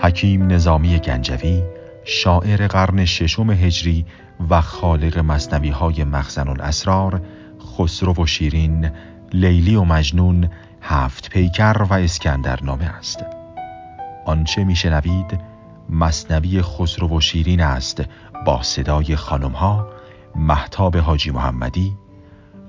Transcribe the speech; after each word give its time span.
حکیم 0.00 0.46
نظامی 0.46 0.98
گنجوی 0.98 1.62
شاعر 2.04 2.66
قرن 2.66 3.04
ششم 3.04 3.50
هجری 3.50 4.06
و 4.50 4.60
خالق 4.60 5.18
مصنوی 5.18 5.68
های 5.68 6.04
مخزن 6.04 6.48
الاسرار 6.48 7.22
خسرو 7.60 8.14
و 8.14 8.26
شیرین 8.26 8.90
لیلی 9.32 9.74
و 9.76 9.84
مجنون 9.84 10.48
هفت 10.82 11.30
پیکر 11.30 11.86
و 11.90 11.92
اسکندر 11.92 12.62
نامه 12.62 12.84
است. 12.84 13.24
آنچه 14.26 14.64
میشنوید 14.64 15.40
مصنوی 15.90 16.62
خسرو 16.62 17.16
و 17.16 17.20
شیرین 17.20 17.60
است 17.60 18.04
با 18.46 18.62
صدای 18.62 19.16
خانم 19.16 19.52
ها 19.52 19.88
محتاب 20.36 20.96
حاجی 20.96 21.30
محمدی 21.30 21.92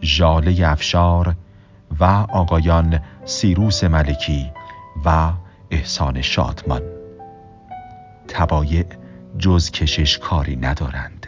ژاله 0.04 0.70
افشار 0.70 1.36
و 2.00 2.04
آقایان 2.30 3.00
سیروس 3.26 3.84
ملکی 3.84 4.52
و 5.06 5.32
احسان 5.72 6.22
شادمان. 6.22 6.99
تبایع 8.30 8.86
جز 9.38 9.72
کشش 9.72 10.18
کاری 10.18 10.56
ندارند. 10.56 11.28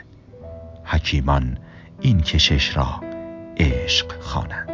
حکیمان 0.83 1.57
این 2.01 2.21
کشش 2.21 2.77
را 2.77 3.01
عشق 3.57 4.21
خوانند. 4.21 4.70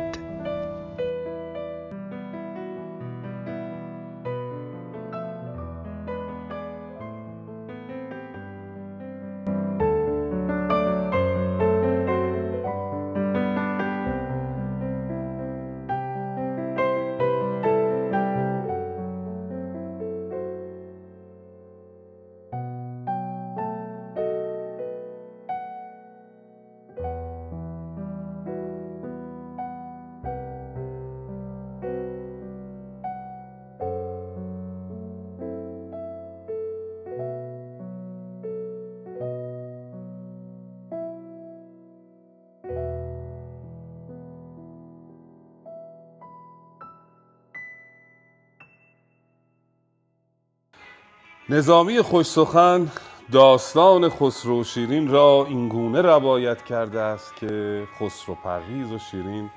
نظامی 51.50 52.02
خوش 52.02 52.26
سخن 52.26 52.92
داستان 53.32 54.10
خسرو 54.10 54.62
و 54.62 54.64
شیرین 54.64 55.08
را 55.08 55.46
اینگونه 55.50 56.02
روایت 56.02 56.66
کرده 56.66 57.00
است 57.00 57.36
که 57.36 57.84
خسرو 58.00 58.36
پرویز 58.36 58.92
و 58.92 59.00
شیرین 59.00 59.50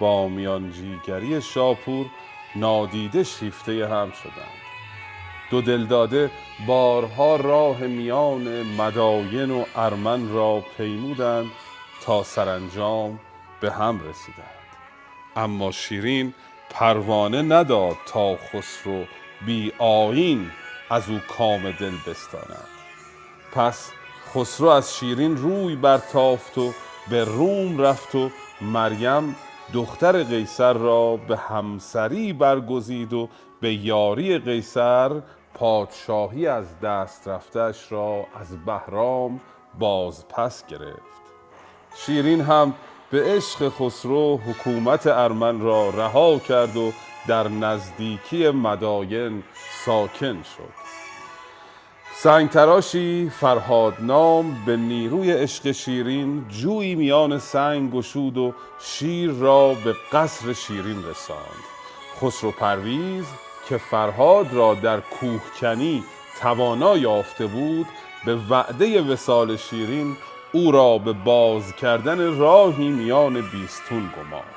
با 0.00 0.28
میانجیگری 0.28 1.42
شاپور 1.42 2.06
نادیده 2.56 3.24
شیفته 3.24 3.88
هم 3.88 4.10
شدند. 4.10 4.60
دو 5.50 5.60
دلداده 5.60 6.30
بارها 6.66 7.36
راه 7.36 7.80
میان 7.80 8.62
مداین 8.62 9.50
و 9.50 9.64
ارمن 9.76 10.32
را 10.32 10.64
پیمودند 10.76 11.50
تا 12.04 12.22
سرانجام 12.22 13.20
به 13.60 13.72
هم 13.72 14.00
رسیدند. 14.08 14.64
اما 15.36 15.70
شیرین 15.70 16.34
پروانه 16.70 17.42
نداد 17.42 17.96
تا 18.06 18.36
خسرو 18.36 19.04
بی 19.46 19.72
آیین 19.78 20.50
از 20.90 21.08
او 21.08 21.18
کام 21.38 21.70
دل 21.70 21.94
بستاند. 22.06 22.68
پس 23.52 23.90
خسرو 24.34 24.68
از 24.68 24.96
شیرین 24.96 25.36
روی 25.36 25.76
برتافت 25.76 26.58
و 26.58 26.72
به 27.10 27.24
روم 27.24 27.80
رفت 27.80 28.14
و 28.14 28.30
مریم 28.60 29.36
دختر 29.72 30.22
قیصر 30.22 30.72
را 30.72 31.16
به 31.16 31.36
همسری 31.36 32.32
برگزید 32.32 33.12
و 33.12 33.28
به 33.60 33.74
یاری 33.74 34.38
قیصر 34.38 35.22
پادشاهی 35.54 36.46
از 36.46 36.80
دست 36.80 37.28
رفتش 37.28 37.92
را 37.92 38.26
از 38.40 38.64
بهرام 38.64 39.40
باز 39.78 40.28
پس 40.28 40.66
گرفت. 40.66 41.24
شیرین 41.96 42.40
هم 42.40 42.74
به 43.10 43.22
عشق 43.24 43.68
خسرو 43.68 44.36
حکومت 44.36 45.06
ارمن 45.06 45.60
را 45.60 45.90
رها 45.90 46.38
کرد 46.38 46.76
و 46.76 46.92
در 47.28 47.48
نزدیکی 47.48 48.50
مداین 48.50 49.42
ساکن 49.84 50.42
شد. 50.42 50.84
سنگ 52.16 52.50
تراشی 52.50 53.30
فرهاد 53.40 53.94
نام 54.00 54.64
به 54.66 54.76
نیروی 54.76 55.32
عشق 55.32 55.72
شیرین 55.72 56.44
جویی 56.48 56.94
میان 56.94 57.38
سنگ 57.38 57.92
گشود 57.92 58.38
و 58.38 58.54
شیر 58.80 59.30
را 59.30 59.74
به 59.74 59.94
قصر 60.12 60.52
شیرین 60.52 61.04
رساند. 61.04 61.64
خسرو 62.20 62.50
پرویز 62.50 63.24
که 63.68 63.76
فرهاد 63.76 64.52
را 64.52 64.74
در 64.74 65.00
کوهکنی 65.00 66.04
توانا 66.40 66.96
یافته 66.96 67.46
بود 67.46 67.86
به 68.24 68.36
وعده 68.50 69.02
وسال 69.02 69.56
شیرین 69.56 70.16
او 70.52 70.72
را 70.72 70.98
به 70.98 71.12
باز 71.12 71.76
کردن 71.76 72.38
راهی 72.38 72.88
میان 72.88 73.34
بیستون 73.34 74.10
گمارد. 74.16 74.54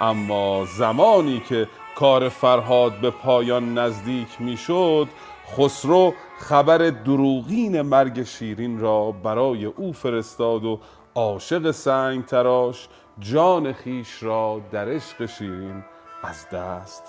اما 0.00 0.64
زمانی 0.64 1.40
که 1.48 1.68
کار 2.00 2.28
فرهاد 2.28 3.00
به 3.00 3.10
پایان 3.10 3.78
نزدیک 3.78 4.40
می‌شد 4.40 5.08
خسرو 5.56 6.14
خبر 6.38 6.78
دروغین 6.78 7.82
مرگ 7.82 8.22
شیرین 8.22 8.80
را 8.80 9.10
برای 9.10 9.64
او 9.64 9.92
فرستاد 9.92 10.64
و 10.64 10.80
عاشق 11.14 11.70
سنگ 11.70 12.24
تراش 12.24 12.88
جان 13.18 13.72
خیش 13.72 14.22
را 14.22 14.60
در 14.72 14.88
عشق 14.88 15.26
شیرین 15.26 15.84
از 16.22 16.48
دست 16.48 17.02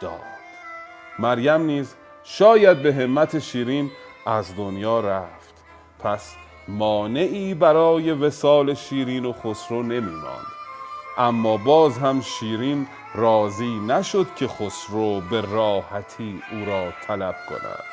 داد. 0.00 0.10
مریم 1.18 1.62
نیز 1.62 1.94
شاید 2.24 2.82
به 2.82 2.94
همت 2.94 3.38
شیرین 3.38 3.90
از 4.26 4.56
دنیا 4.56 5.00
رفت 5.00 5.54
پس 5.98 6.34
مانعی 6.68 7.54
برای 7.54 8.12
وسال 8.12 8.74
شیرین 8.74 9.24
و 9.24 9.32
خسرو 9.32 9.82
نمی 9.82 10.12
ماند 10.12 10.57
اما 11.18 11.56
باز 11.56 11.98
هم 11.98 12.20
شیرین 12.20 12.86
راضی 13.14 13.80
نشد 13.80 14.26
که 14.36 14.48
خسرو 14.48 15.20
به 15.20 15.40
راحتی 15.40 16.42
او 16.52 16.64
را 16.64 16.92
طلب 17.06 17.34
کند. 17.48 17.84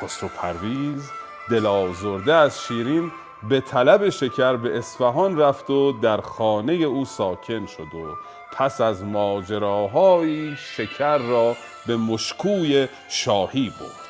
خسرو 0.00 0.28
پرویز 0.28 1.10
دل 1.50 1.66
آزرده 1.66 2.34
از 2.34 2.62
شیرین 2.62 3.12
به 3.48 3.60
طلب 3.60 4.08
شکر 4.08 4.56
به 4.56 4.78
اصفهان 4.78 5.38
رفت 5.38 5.70
و 5.70 5.92
در 5.92 6.20
خانه 6.20 6.72
او 6.72 7.04
ساکن 7.04 7.66
شد 7.66 7.94
و 7.94 8.16
پس 8.52 8.80
از 8.80 9.04
ماجراهایی 9.04 10.56
شکر 10.56 11.18
را 11.18 11.56
به 11.86 11.96
مشکوی 11.96 12.88
شاهی 13.08 13.72
برد. 13.80 14.08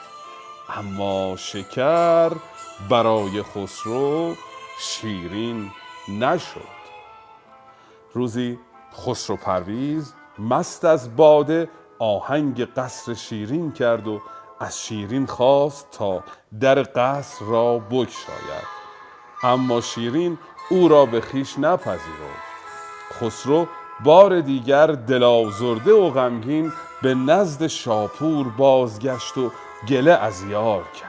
اما 0.78 1.36
شکر 1.36 2.30
برای 2.88 3.42
خسرو 3.42 4.34
شیرین 4.80 5.70
نشد. 6.08 6.77
روزی 8.12 8.58
خسرو 8.94 9.36
پرویز 9.36 10.14
مست 10.38 10.84
از 10.84 11.16
باده 11.16 11.68
آهنگ 11.98 12.64
قصر 12.64 13.14
شیرین 13.14 13.72
کرد 13.72 14.08
و 14.08 14.20
از 14.60 14.82
شیرین 14.82 15.26
خواست 15.26 15.90
تا 15.90 16.22
در 16.60 16.82
قصر 16.82 17.44
را 17.44 17.78
بگشاید. 17.78 18.78
اما 19.42 19.80
شیرین 19.80 20.38
او 20.70 20.88
را 20.88 21.06
به 21.06 21.20
خیش 21.20 21.58
نپذیرفت. 21.58 22.48
خسرو 23.12 23.66
بار 24.04 24.40
دیگر 24.40 24.86
دلازرده 24.86 25.92
و 25.92 26.10
غمگین 26.10 26.72
به 27.02 27.14
نزد 27.14 27.66
شاپور 27.66 28.48
بازگشت 28.48 29.38
و 29.38 29.50
گله 29.88 30.12
از 30.12 30.42
یار 30.42 30.82
کرد. 30.82 31.07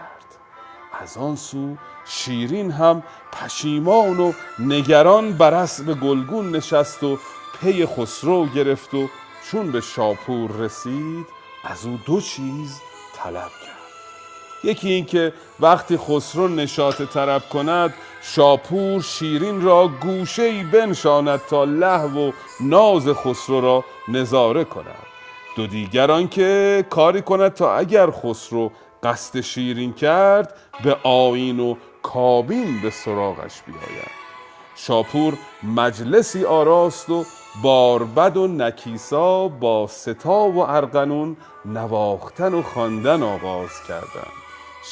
از 1.01 1.18
آن 1.18 1.36
سو 1.36 1.75
شیرین 2.06 2.72
هم 2.72 3.04
پشیمان 3.31 4.19
و 4.19 4.34
نگران 4.60 5.34
بر 5.34 5.54
اسب 5.54 6.00
گلگون 6.00 6.56
نشست 6.56 7.04
و 7.04 7.18
پی 7.62 7.86
خسرو 7.86 8.46
گرفت 8.46 8.94
و 8.94 9.07
چون 9.51 9.72
به 9.72 9.81
شاپور 9.81 10.51
رسید 10.51 11.25
از 11.63 11.86
او 11.86 12.00
دو 12.06 12.22
چیز 12.22 12.81
طلب 13.16 13.34
کرد. 13.66 13.80
یکی 14.63 14.90
اینکه 14.90 15.34
وقتی 15.60 15.98
خسرو 15.98 16.48
نشاط 16.48 17.02
طرب 17.02 17.50
کند 17.50 17.94
شاپور 18.22 19.02
شیرین 19.02 19.62
را 19.62 19.88
گوشه 19.88 20.44
ای 20.44 20.63
بنشاند 20.63 21.42
تا 21.50 21.63
لحو 21.63 22.30
و 22.30 22.31
ناز 22.62 23.07
خسرو 23.07 23.62
را 23.62 23.86
نظاره 24.07 24.63
کند. 24.63 25.06
دو 25.56 25.68
دیگر 25.68 26.12
آنکه 26.12 26.86
کاری 26.90 27.22
کند 27.22 27.54
تا 27.54 27.75
اگر 27.75 28.12
خسرو 28.12 28.72
قصد 29.04 29.42
شیرین 29.42 29.94
کرد 29.94 30.54
به 30.84 30.98
آین 31.04 31.60
و 31.60 31.75
کابین 32.04 32.81
به 32.81 32.90
سراغش 32.90 33.62
بیاید. 33.62 34.19
شاپور 34.75 35.34
مجلسی 35.63 36.46
آراست 36.46 37.10
و 37.10 37.25
باربد 37.63 38.38
و 38.38 38.48
نکیسا 38.48 39.48
با 39.48 39.88
ستا 39.88 40.50
و 40.50 40.60
ارغنون 40.60 41.38
نواختن 41.66 42.54
و 42.54 42.62
خواندن 42.62 43.24
آغاز 43.24 43.84
کردند. 43.88 44.40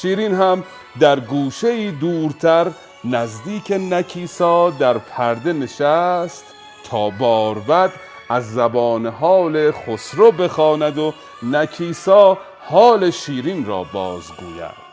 شیرین 0.00 0.34
هم 0.34 0.64
در 1.00 1.20
گوشه 1.20 1.90
دورتر 1.90 2.66
نزدیک 3.04 3.72
نکیسا 3.90 4.70
در 4.70 4.98
پرده 4.98 5.52
نشست 5.52 6.44
تا 6.90 7.10
باربد 7.10 7.92
از 8.28 8.52
زبان 8.52 9.06
حال 9.06 9.72
خسرو 9.72 10.32
بخواند 10.32 10.98
و 10.98 11.14
نکیسا 11.42 12.38
حال 12.70 13.10
شیرین 13.10 13.66
را 13.66 13.84
بازگوید. 13.84 14.88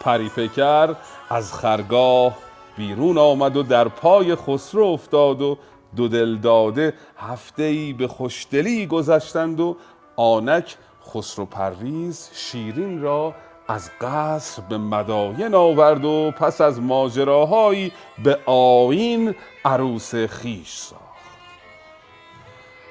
پری 0.00 0.28
پیکر 0.28 0.94
از 1.30 1.52
خرگاه 1.52 2.38
بیرون 2.76 3.18
آمد 3.18 3.56
و 3.56 3.62
در 3.62 3.88
پای 3.88 4.34
خسرو 4.34 4.84
افتاد 4.84 5.42
و 5.42 5.58
دو 5.96 6.08
دل 6.08 6.36
داده 6.36 6.94
هفته 7.18 7.62
ای 7.62 7.92
به 7.92 8.08
خوشدلی 8.08 8.86
گذشتند 8.86 9.60
و 9.60 9.76
آنک 10.16 10.76
خسرو 11.14 11.44
پرویز 11.44 12.30
شیرین 12.32 13.02
را 13.02 13.34
از 13.68 13.90
قصر 14.00 14.62
به 14.62 14.78
مداین 14.78 15.54
آورد 15.54 16.04
و 16.04 16.30
پس 16.30 16.60
از 16.60 16.80
ماجراهایی 16.80 17.92
به 18.24 18.38
آیین 18.46 19.34
عروس 19.64 20.14
خیش 20.14 20.76
ساخت. 20.76 21.02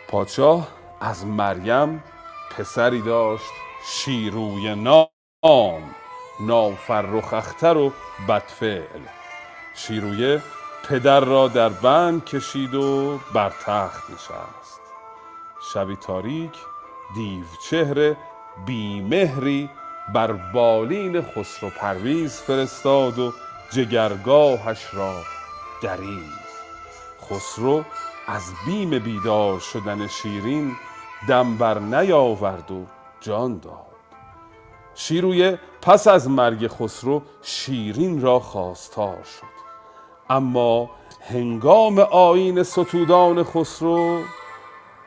پادشاه 0.07 0.67
از 1.01 1.25
مریم 1.25 2.03
پسری 2.57 3.01
داشت 3.01 3.66
شیروی 3.89 4.75
نام 4.75 5.95
نافرخ 6.41 7.33
اختر 7.33 7.77
و 7.77 7.93
بدفعل. 8.29 9.01
شیرویه 9.75 10.41
پدر 10.89 11.19
را 11.19 11.47
در 11.47 11.69
بند 11.69 12.25
کشید 12.25 12.75
و 12.75 13.19
بر 13.33 13.49
تخت 13.49 14.11
نشست. 14.11 14.81
شبی 15.73 15.95
تاریک 15.95 16.53
دیو 17.15 17.45
چهره 17.69 18.17
بیمهری 18.65 19.69
بر 20.13 20.31
بالین 20.33 21.21
خسرو 21.21 21.69
پرویز 21.69 22.41
فرستاد 22.41 23.19
و 23.19 23.33
جگرگاهش 23.71 24.87
را 24.93 25.23
درید 25.83 26.33
خسرو 27.21 27.85
از 28.27 28.43
بیم 28.67 28.99
بیدار 28.99 29.59
شدن 29.59 30.07
شیرین 30.07 30.75
دم 31.29 31.57
بر 31.57 31.79
نیاورد 31.79 32.71
و 32.71 32.87
جان 33.21 33.59
داد. 33.59 33.87
شیرویه 34.95 35.59
پس 35.81 36.07
از 36.07 36.29
مرگ 36.29 36.67
خسرو 36.67 37.21
شیرین 37.41 38.21
را 38.21 38.39
خواستار 38.39 39.23
شد. 39.23 39.57
اما 40.29 40.89
هنگام 41.21 41.99
آیین 41.99 42.63
ستودان 42.63 43.43
خسرو 43.43 44.21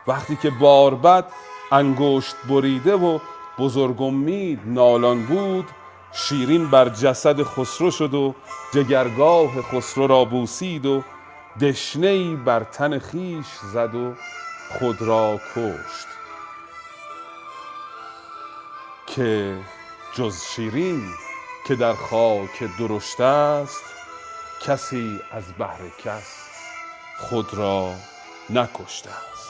وقتی 0.06 0.36
که 0.36 0.50
باربد 0.50 1.24
انگشت 1.72 2.36
بریده 2.48 2.94
و 2.94 3.18
بزرگ 3.58 4.02
امید 4.02 4.60
نالان 4.64 5.26
بود 5.26 5.66
شیرین 6.12 6.70
بر 6.70 6.88
جسد 6.88 7.42
خسرو 7.42 7.90
شد 7.90 8.14
و 8.14 8.34
جگرگاه 8.74 9.62
خسرو 9.62 10.06
را 10.06 10.24
بوسید 10.24 10.86
و 10.86 11.02
دشنه 11.60 12.36
بر 12.36 12.64
تن 12.64 12.98
خیش 12.98 13.46
زد 13.72 13.94
و 13.94 14.14
خود 14.78 15.02
را 15.02 15.36
کشت. 15.56 16.09
که 19.16 19.58
جز 20.14 20.42
شیرین 20.42 21.10
که 21.66 21.74
در 21.74 21.92
خاک 21.92 22.62
درشت 22.78 23.20
است 23.20 23.82
کسی 24.62 25.20
از 25.32 25.52
بهر 25.52 25.88
کس 26.04 26.36
خود 27.18 27.54
را 27.54 27.94
نکشته 28.50 29.10
است. 29.10 29.49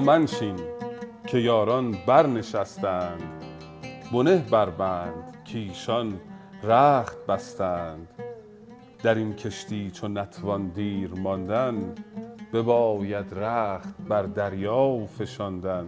منشین 0.00 0.56
که 1.26 1.38
یاران 1.38 1.98
برنشستند 2.06 3.22
بنه 4.12 4.36
بربند 4.50 5.36
کایشان 5.52 6.20
رخت 6.62 7.26
بستند. 7.26 8.08
در 9.02 9.14
این 9.14 9.34
کشتی 9.34 9.90
چو 9.90 10.08
نتوان 10.08 10.68
دیر 10.68 11.10
ماندن 11.14 11.94
بباید 12.52 13.26
رخت 13.34 13.94
بر 14.08 14.22
دریا 14.22 15.06
فشاندن. 15.06 15.86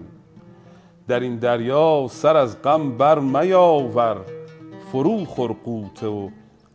در 1.09 1.21
این 1.21 1.37
دریا 1.37 2.07
سر 2.11 2.37
از 2.37 2.63
غم 2.63 2.97
بر 2.97 3.19
میاور 3.19 4.17
فرو 4.93 5.25
خور 5.25 5.51
و 6.07 6.31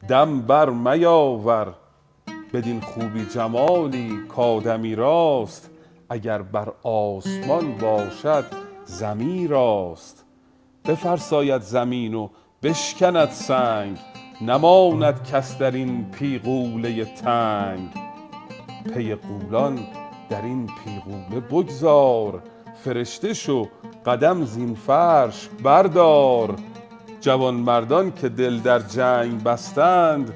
دم 0.07 0.41
بر 0.41 0.69
میاور. 0.69 1.73
بدین 2.53 2.81
خوبی 2.81 3.25
جمالی 3.25 4.19
کآدمی 4.35 4.95
راست 4.95 5.74
اگر 6.09 6.41
بر 6.41 6.73
آسمان 6.83 7.77
باشد 7.77 8.45
زمی 8.85 9.47
راست. 9.47 10.25
بفرساید 10.85 11.61
زمین 11.61 12.13
و 12.13 12.29
بشکند 12.63 13.29
سنگ 13.29 13.97
نماند 14.41 15.23
کس 15.23 15.57
در 15.57 15.71
این 15.71 16.11
پیغوله 16.11 17.05
تنگ. 17.05 17.89
پی 18.93 19.15
غولان 19.15 19.79
در 20.29 20.41
این 20.41 20.69
پیغوله 20.83 21.39
بگذار 21.39 22.43
فرشته 22.83 23.33
شو 23.33 23.67
قدم 24.05 24.45
زین 24.45 24.75
فرش 24.75 25.49
بردار. 25.63 26.55
جوانمردان 27.21 28.11
که 28.11 28.29
دل 28.29 28.59
در 28.59 28.79
جنگ 28.79 29.43
بستند 29.43 30.33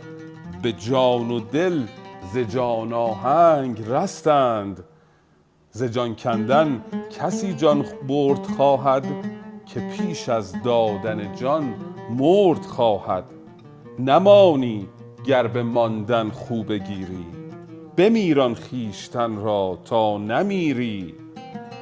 به 0.62 0.72
جان 0.72 1.32
و 1.32 1.40
دل 1.40 1.84
ز 2.34 2.38
جان 2.38 2.94
آهنگ 2.94 3.84
رستند. 3.88 4.84
ز 5.72 5.84
جان 5.84 6.16
کندن 6.16 6.84
کسی 7.20 7.54
جان 7.54 7.86
برد 8.08 8.46
خواهد 8.58 9.06
که 9.66 9.80
پیش 9.80 10.30
از 10.30 10.64
دادن 10.64 11.36
جان 11.36 11.74
مرد 12.18 12.66
خواهد. 12.66 13.24
نمانی 14.00 14.88
گر 15.26 15.48
به 15.48 15.64
ماندن 15.64 16.30
خو 16.30 16.64
بگیری 16.64 17.26
بمیر 17.98 18.42
آن 18.42 18.56
را 19.16 19.80
تا 19.86 20.18
نمیری. 20.18 21.14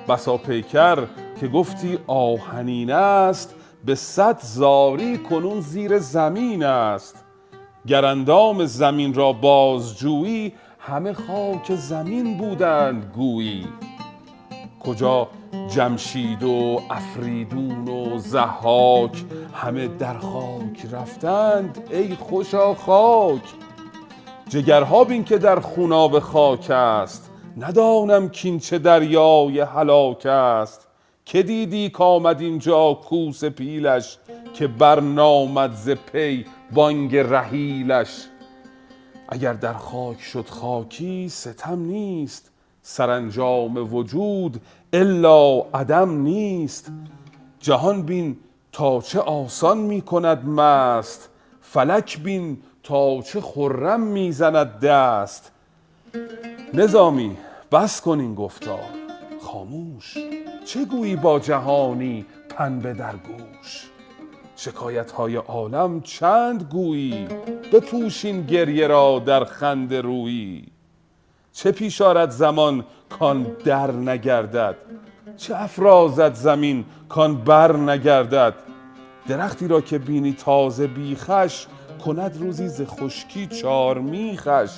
بسا 0.09 0.37
پیکر 0.37 0.97
که 1.39 1.47
گفتی 1.47 1.97
آهنین 2.07 2.91
است 2.91 3.55
به 3.85 3.95
صد 3.95 4.39
زاری 4.41 5.17
کنون 5.17 5.61
زیر 5.61 5.99
زمین 5.99 6.63
است. 6.63 7.25
گر 7.87 8.05
اندام 8.05 8.65
زمین 8.65 9.13
را 9.13 9.33
بازجویی 9.33 10.53
همه 10.87 11.13
خاک 11.13 11.75
زمین 11.75 12.37
بودند 12.37 13.11
گویی. 13.15 13.67
کجا 14.79 15.27
جمشید 15.75 16.43
و 16.43 16.81
افریدون 16.89 17.87
و 17.87 18.17
زحاک 18.17 19.23
همه 19.53 19.87
در 19.87 20.17
خاک 20.17 20.85
رفتند 20.91 21.83
ای 21.91 22.15
خوشا 22.15 22.73
خاک. 22.73 23.41
جگرها 24.49 25.03
بین 25.03 25.23
که 25.23 25.37
در 25.37 25.59
خوناب 25.59 26.19
خاک 26.19 26.69
است 26.69 27.31
ندانم 27.57 28.29
کین 28.29 28.59
چه 28.59 28.77
دریای 28.77 29.59
هلاک 29.59 30.25
است. 30.25 30.87
که 31.25 31.43
دیدی 31.43 31.89
کامد 31.89 32.41
اینجا 32.41 32.93
کوس 32.93 33.43
پیلش 33.43 34.17
که 34.53 34.67
برنامد 34.67 35.73
ز 35.73 35.89
پی 35.89 36.45
بانگ 36.71 37.15
رحیلش؟ 37.15 38.27
اگر 39.27 39.53
در 39.53 39.73
خاک 39.73 40.21
شد 40.21 40.47
خاکی 40.49 41.29
ستم 41.29 41.79
نیست. 41.79 42.51
سرانجام 42.81 43.93
وجود 43.93 44.61
الا 44.93 45.59
عدم 45.73 46.21
نیست. 46.21 46.91
جهان 47.59 48.01
بین 48.01 48.37
تا 48.71 49.01
چه 49.01 49.19
آسان 49.19 49.77
می 49.77 50.01
کند 50.01 50.45
مست. 50.45 51.29
فلک 51.61 52.19
بین 52.19 52.57
تا 52.83 53.21
چه 53.21 53.41
خرم 53.41 54.01
می 54.01 54.31
زند 54.31 54.79
دست. 54.79 55.51
نظامی 56.73 57.37
بس 57.71 58.01
کن 58.01 58.19
این 58.19 58.35
گفتار. 58.35 58.89
خاموش 59.41 60.17
چه 60.65 60.85
گویی 60.85 61.15
با 61.15 61.39
جهانی 61.39 62.25
پنبه 62.49 62.93
در 62.93 63.15
گوش؟ 63.15 63.86
شکایت 64.59 65.11
های 65.11 65.35
عالم 65.35 66.01
چند 66.01 66.63
گویی؟ 66.63 67.27
بپوشین 67.73 68.41
گریه 68.41 68.87
را 68.87 69.19
در 69.25 69.45
خنده 69.45 70.01
رویی. 70.01 70.65
چه 71.53 71.71
پیش 71.71 72.01
آرد 72.01 72.29
زمان 72.29 72.85
کان 73.09 73.43
در 73.65 73.91
نگردد؟ 73.91 74.75
چه 75.37 75.55
افرازد 75.55 76.33
زمین 76.33 76.85
کان 77.09 77.37
بر 77.37 77.77
نگردد؟ 77.77 78.53
درختی 79.27 79.67
را 79.67 79.81
که 79.81 79.97
بینی 79.97 80.33
تازه 80.33 80.87
بیخش 80.87 81.67
کند 82.05 82.37
روزی 82.41 82.67
ز 82.67 82.81
خشکی 82.81 83.47
چار 83.47 83.99
میخش. 83.99 84.71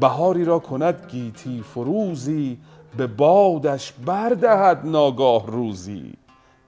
بهاری 0.00 0.44
را 0.44 0.58
کند 0.58 1.06
گیتی 1.08 1.62
فروزی 1.62 2.58
به 2.96 3.06
بادش 3.06 3.92
بردهد 3.92 4.80
ناگاه 4.84 5.46
روزی. 5.46 6.12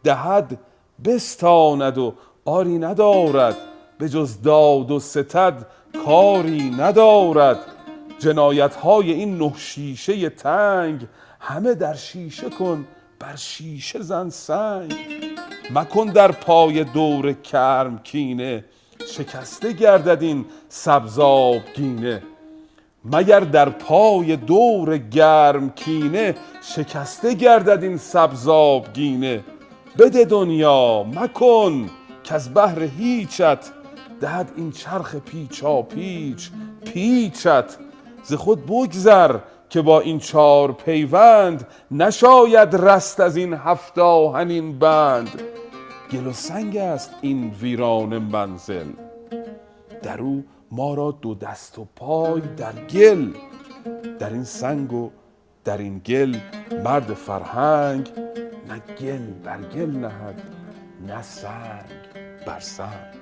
دهد 0.04 0.58
بستاند 1.04 1.98
و 1.98 2.14
آری 2.44 2.78
ندارد 2.78 3.56
به 3.98 4.08
جز 4.08 4.42
داد 4.42 4.90
و 4.90 4.98
ستد 4.98 5.66
کاری 6.04 6.70
ندارد. 6.70 7.58
جنایت 8.18 8.74
های 8.74 9.12
این 9.12 9.38
نه 9.38 9.52
شیشه 9.56 10.28
تنگ 10.30 11.06
همه 11.40 11.74
در 11.74 11.94
شیشه 11.94 12.50
کن 12.50 12.86
بر 13.18 13.36
شیشه 13.36 14.02
زن 14.02 14.30
سنگ. 14.30 14.94
مکن 15.74 16.06
در 16.06 16.32
پای 16.32 16.84
دور 16.84 17.32
کرم 17.32 17.98
کینه 17.98 18.64
شکسته 19.06 19.72
گردد 19.72 20.22
این 20.22 20.44
سبزاب 20.68 21.60
گینه. 21.74 22.22
مگر 23.04 23.40
در 23.40 23.68
پای 23.68 24.36
دور 24.36 24.98
گرم 24.98 25.70
کینه 25.70 26.34
شکسته 26.62 27.34
گردد 27.34 27.82
این 27.82 27.96
سبزاب 27.96 28.92
گینه. 28.92 29.44
بده 29.98 30.24
دنیا 30.24 31.02
مکن 31.02 31.90
که 32.22 32.34
از 32.34 32.54
بهر 32.54 32.82
هیچت 32.82 33.58
دهد 34.20 34.52
این 34.56 34.72
چرخ 34.72 35.16
پیچا 35.16 35.82
پیچ 35.82 36.50
پیچت. 36.84 37.76
ز 38.22 38.34
خود 38.34 38.66
بگذر 38.66 39.38
که 39.70 39.82
با 39.82 40.00
این 40.00 40.18
چار 40.18 40.72
پیوند 40.72 41.66
نشاید 41.90 42.76
رست 42.76 43.20
از 43.20 43.36
این 43.36 43.54
هفت 43.54 43.98
آهنین 43.98 44.78
بند. 44.78 45.42
گل 46.12 46.26
و 46.26 46.32
سنگ 46.32 46.76
است 46.76 47.10
این 47.20 47.50
ویران 47.60 48.18
منزل 48.18 48.86
در 50.02 50.20
او 50.20 50.44
ما 50.70 50.94
را 50.94 51.10
دو 51.22 51.34
دست 51.34 51.78
و 51.78 51.86
پای 51.96 52.42
در 52.56 52.72
گل. 52.72 53.30
در 54.18 54.30
این 54.30 54.44
سنگ 54.44 54.92
و 54.92 55.10
در 55.64 55.78
این 55.78 55.98
گل 55.98 56.36
مرد 56.84 57.14
فرهنگ 57.14 58.10
نه 58.68 58.78
گل 58.78 59.26
بر 59.26 59.62
گل 59.62 59.90
نهد 59.90 60.42
نه 61.06 61.22
سنگ 61.22 61.90
بر 62.46 62.60
سنگ 62.60 63.16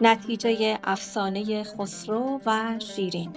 نتیجه 0.00 0.78
افسانه 0.84 1.64
خسرو 1.64 2.40
و 2.46 2.78
شیرین. 2.78 3.32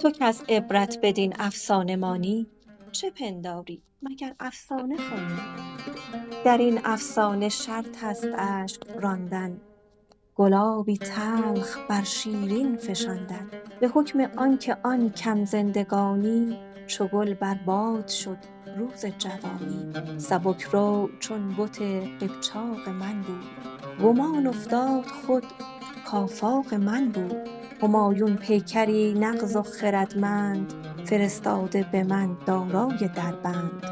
تو 0.00 0.10
که 0.10 0.24
از 0.24 0.44
عبرت 0.48 0.98
بدین 1.02 1.34
افسانه 1.38 1.96
مانی 1.96 2.46
چه 2.92 3.10
پنداری 3.10 3.82
مگر 4.02 4.34
افسانه 4.40 4.96
خوانی 4.96 5.40
در 6.44 6.58
این 6.58 6.80
افسانه 6.84 7.48
شرط 7.48 8.04
است 8.04 8.28
اشک 8.38 8.80
راندن. 9.00 9.60
گلابی 10.36 10.98
تلخ 10.98 11.78
بر 11.88 12.02
شیرین 12.02 12.76
فشاندن. 12.76 13.50
به 13.80 13.88
حکم 13.88 14.20
آنکه 14.36 14.76
آن 14.82 15.10
کم 15.10 15.44
زندگانی 15.44 16.58
چو 16.86 17.06
گل 17.06 17.34
بر 17.34 17.54
باد 17.66 18.08
شد 18.08 18.38
روز 18.78 19.06
جوانی. 19.06 20.18
سبکرو 20.18 21.08
چون 21.20 21.54
بت 21.58 21.82
قبچاق 22.22 22.88
من 22.88 23.22
بود. 23.22 23.44
گمان 24.02 24.46
افتاد 24.46 25.06
خود 25.06 25.44
کآفاق 26.10 26.74
من 26.74 27.08
بود. 27.08 27.36
همایون 27.82 28.36
پیکری 28.36 29.14
نغز 29.14 29.56
و 29.56 29.62
خردمند 29.62 30.72
فرستاده 31.04 31.86
به 31.92 32.04
من 32.04 32.36
دارای 32.46 33.10
دربند. 33.14 33.82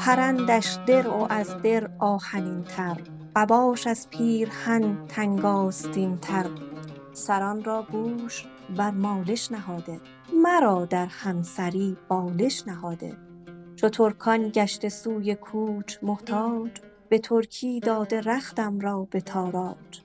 پرندش 0.00 0.78
درع 0.86 1.10
و 1.10 1.26
از 1.30 1.62
درع 1.62 1.88
آهنین 1.98 2.64
تر 2.64 2.96
قباش 3.36 3.86
از 3.86 4.10
پیرهن 4.10 5.06
تنگ 5.08 5.44
آستین 5.44 6.18
تر 6.18 6.46
سران 7.12 7.64
را 7.64 7.86
گوش 7.92 8.46
بر 8.76 8.90
مالش 8.90 9.52
نهاده. 9.52 10.00
مرا 10.42 10.84
در 10.84 11.06
همسری 11.06 11.96
بالش 12.08 12.66
نهاده. 12.66 13.16
چو 13.76 13.88
ترکان 13.88 14.48
گشته 14.48 14.88
سوی 14.88 15.34
کوچ 15.34 15.96
محتاج 16.02 16.70
به 17.08 17.18
ترکی 17.18 17.80
داده 17.80 18.20
رختم 18.20 18.80
را 18.80 19.08
به 19.10 19.20
تاراج. 19.20 20.02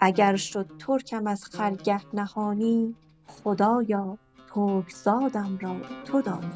اگر 0.00 0.36
شد 0.36 0.70
ترکم 0.78 1.26
از 1.26 1.44
خرگه 1.44 2.00
نهانی 2.14 2.94
خدایا 3.26 4.18
ترک 4.54 4.90
زادم 4.90 5.58
را 5.60 5.76
تو 6.04 6.22
دانی. 6.22 6.52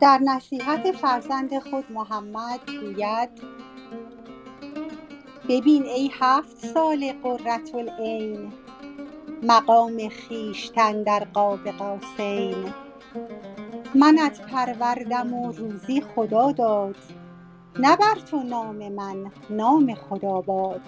در 0.00 0.20
نصیحت 0.24 0.92
فرزند 0.92 1.58
خود 1.58 1.84
محمد 1.92 2.60
گوید 2.66 3.30
ببین 5.48 5.86
ای 5.86 6.10
هفت 6.20 6.58
ساله 6.58 7.12
قرةالعین 7.12 8.52
مقام 9.42 10.08
خویشتن 10.08 11.02
در 11.02 11.24
قاب 11.24 11.68
قوسین. 11.68 12.72
منت 13.94 14.40
پروردم 14.40 15.34
و 15.34 15.52
روزی 15.52 16.00
خدا 16.00 16.52
داد 16.52 16.96
نه 17.78 17.96
تو 18.30 18.42
نام 18.42 18.88
من 18.88 19.32
نام 19.50 19.94
خدا 19.94 20.40
باد. 20.40 20.82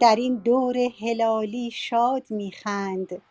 در 0.00 0.16
این 0.16 0.36
دور 0.36 0.76
هلالی 1.00 1.70
شاد 1.70 2.30
می 2.30 2.52
خند 2.52 3.22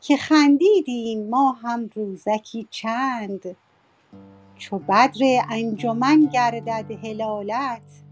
که 0.00 0.16
خندیدیم 0.16 1.28
ما 1.28 1.52
هم 1.52 1.90
روزکی 1.94 2.66
چند. 2.70 3.56
چو 4.56 4.78
بدر 4.78 5.44
انجمن 5.50 6.26
گردد 6.26 6.90
هلالت 7.04 8.05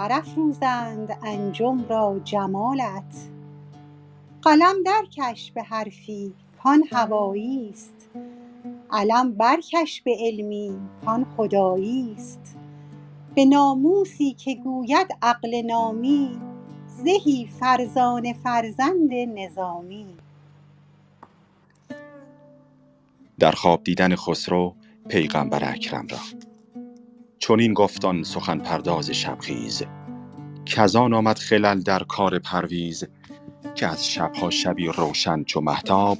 برافروزند 0.00 1.18
انجم 1.22 1.84
را 1.88 2.20
جمالت. 2.24 3.28
قلم 4.42 4.74
درکش 4.86 5.52
به 5.52 5.62
حرفی 5.62 6.34
کان 6.62 6.84
هوایی 6.92 7.72
ست 7.74 8.10
علم 8.90 9.32
برکش 9.32 10.02
به 10.02 10.16
علمی 10.20 10.78
کان 11.04 11.26
خدایی 11.36 12.14
ست 12.18 12.56
به 13.34 13.44
ناموسی 13.44 14.32
که 14.32 14.54
گوید 14.54 15.06
عقل 15.22 15.62
نامی 15.66 16.40
زهی 16.86 17.48
فرزانه 17.60 18.32
فرزند 18.32 19.12
نظامی. 19.12 20.06
در 23.38 23.52
خواب 23.52 23.84
دیدن 23.84 24.16
خسرو 24.16 24.74
پیغمبر 25.08 25.72
اکرم 25.72 26.06
را. 26.10 26.49
چنین 27.40 27.74
گفت 27.74 28.04
آن 28.04 28.22
سخن 28.22 28.58
پرداز 28.58 29.10
شبخیز 29.10 29.82
کز 30.66 30.96
آن 30.96 31.14
آمد 31.14 31.38
خلل 31.38 31.80
در 31.80 32.02
کار 32.02 32.38
پرویز 32.38 33.04
که 33.74 33.86
از 33.86 34.08
شبها 34.08 34.50
شبی 34.50 34.86
روشن 34.86 35.44
چو 35.44 35.60
مهتاب 35.60 36.18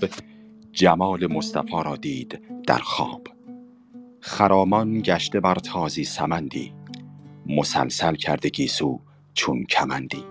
جمال 0.73 1.27
مصطفی 1.33 1.83
را 1.85 1.97
دید 1.97 2.43
در 2.67 2.79
خواب. 2.79 3.23
خرامان 4.21 5.03
گشته 5.03 5.41
بر 5.41 5.55
تازی 5.55 6.05
سمندی 6.05 6.75
مسلسل 7.47 8.15
کرده 8.15 8.49
گیسو 8.49 9.01
چون 9.35 9.65
کمندی. 9.65 10.25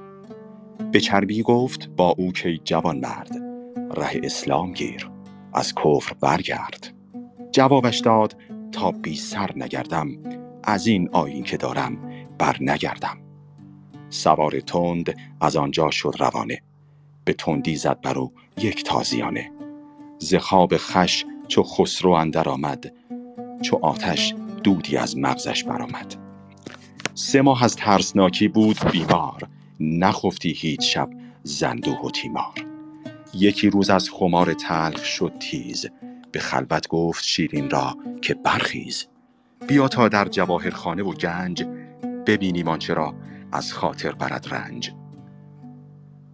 به 0.91 0.99
چربی 0.99 1.43
گفت 1.43 1.89
با 1.89 2.09
او 2.09 2.31
کای 2.43 2.57
جوانمرد 2.57 3.31
ره 3.91 4.21
اسلام 4.23 4.73
گیر 4.73 5.09
از 5.53 5.75
کفر 5.75 6.13
برگرد. 6.13 6.93
جوابش 7.51 7.99
داد 7.99 8.35
تا 8.71 8.91
بی 8.91 9.15
سر 9.15 9.51
نگردم 9.55 10.39
از 10.63 10.87
این 10.87 11.09
آیین 11.11 11.43
که 11.43 11.57
دارم 11.57 11.97
بر 12.37 12.57
نگردم. 12.61 13.17
سوار 14.09 14.59
تند 14.59 15.17
از 15.41 15.55
آنجا 15.55 15.91
شد 15.91 16.13
روانه. 16.19 16.61
به 17.25 17.33
تندی 17.33 17.75
زد 17.75 18.01
بر 18.01 18.17
او 18.17 18.33
یک 18.57 18.83
تازیانه. 18.83 19.51
ز 20.19 20.35
خواب 20.35 20.77
خش 20.77 21.25
چو 21.47 21.63
خسرو 21.63 22.11
اندر 22.11 22.49
آمد 22.49 22.93
چو 23.61 23.79
آتش 23.81 24.35
دودی 24.63 24.97
از 24.97 25.17
مغزش 25.17 25.63
برآمد 25.63 26.15
سه 27.13 27.41
ماه 27.41 27.63
از 27.63 27.75
ترسناکی 27.75 28.47
بود 28.47 28.77
بیمار 28.91 29.47
نخفتی 29.79 30.51
هیچ 30.51 30.93
شب 30.93 31.09
زندوه 31.43 32.01
و 32.05 32.09
تیمار. 32.09 32.65
یکی 33.33 33.69
روز 33.69 33.89
از 33.89 34.09
خمار 34.09 34.53
تلخ 34.53 35.05
شد 35.05 35.33
تیز 35.39 35.85
به 36.31 36.39
خلوت 36.39 36.87
گفت 36.87 37.23
شیرین 37.23 37.69
را 37.69 37.97
که 38.21 38.33
برخیز. 38.33 39.07
بیا 39.67 39.87
تا 39.87 40.07
در 40.07 40.25
جواهرخانه 40.25 41.03
و 41.03 41.13
گنج 41.13 41.63
ببینیم 42.27 42.67
آنچه 42.67 42.93
را 42.93 43.15
از 43.51 43.73
خاطر 43.73 44.11
برد 44.11 44.47
رنج. 44.51 44.93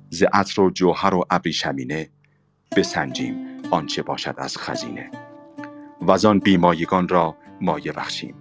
ز 0.10 0.24
عطر 0.34 0.62
و 0.62 0.70
جوهر 0.70 1.16
و 1.16 1.24
ابریشمینه 1.30 2.10
بسنجیم 2.78 3.36
آنچه 3.72 4.02
باشد 4.02 4.36
از 4.38 4.58
خزینه. 4.58 5.12
وزان 6.02 6.40
بیمایگان 6.40 7.08
را 7.08 7.38
مایه 7.62 7.92
بخشیم 7.92 8.36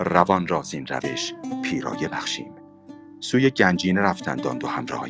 روان 0.00 0.46
را 0.46 0.62
زین 0.62 0.86
روش 0.86 1.34
پیرایه 1.64 2.08
بخشیم. 2.08 2.52
سوی 3.20 3.50
گنجینه 3.50 4.00
رفتند 4.00 4.46
آن 4.46 4.58
دو 4.58 4.66
همراه 4.66 5.08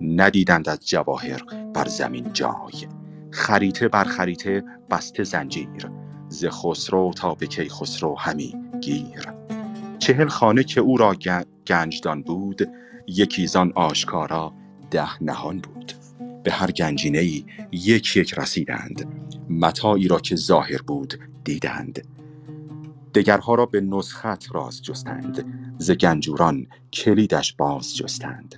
ندیدند 0.00 0.68
از 0.68 0.88
جواهر 0.88 1.42
بر 1.74 1.84
زمین 1.84 2.32
جای. 2.32 2.88
خریطه 3.30 3.88
بر 3.88 4.04
خریطه 4.04 4.64
بسته 4.90 5.24
زنجیر 5.24 5.90
ز 6.36 6.44
خسرو 6.44 7.12
تا 7.16 7.34
به 7.34 7.46
کیخسرو 7.46 8.18
همی 8.18 8.54
گیر. 8.80 9.32
چهل 9.98 10.28
خانه 10.28 10.64
که 10.64 10.80
او 10.80 10.96
را 10.96 11.14
گن- 11.14 11.46
گنجدان 11.66 12.22
بود 12.22 12.62
یکی 13.06 13.46
زان 13.46 13.72
آشکارا 13.74 14.52
ده 14.90 15.22
نهان 15.22 15.58
بود. 15.58 15.92
به 16.42 16.52
هر 16.52 16.70
گنجینه 16.70 17.18
ای 17.18 17.44
یک 17.72 18.16
یک 18.16 18.34
رسیدند. 18.34 19.08
متاعی 19.50 20.08
را 20.08 20.18
که 20.18 20.36
ظاهر 20.36 20.82
بود 20.82 21.14
دیدند. 21.44 22.08
دگرها 23.14 23.54
را 23.54 23.66
به 23.66 23.80
نسخت 23.80 24.54
راز 24.54 24.82
جستند. 24.82 25.44
ز 25.78 25.90
گنجوران 25.90 26.66
کلیدش 26.92 27.52
باز 27.52 27.96
جستند. 27.96 28.54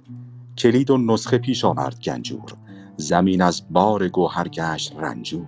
کلید 0.58 0.90
و 0.90 0.96
نسخه 0.98 1.38
پیش 1.38 1.64
آورد 1.64 2.00
گنجور. 2.00 2.56
زمین 2.96 3.42
از 3.42 3.62
بار 3.72 4.08
گوهر 4.08 4.48
گشت 4.48 4.96
رنجور. 4.96 5.46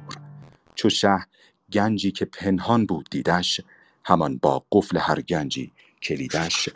چو 0.74 0.88
شه 0.88 1.26
گنجی 1.72 2.10
که 2.10 2.24
پنهان 2.24 2.86
بود 2.86 3.06
دیدش 3.10 3.60
همان 4.04 4.38
با 4.42 4.64
قفل 4.72 4.98
هر 4.98 5.20
گنجی 5.20 5.72
کلیدش. 6.02 6.68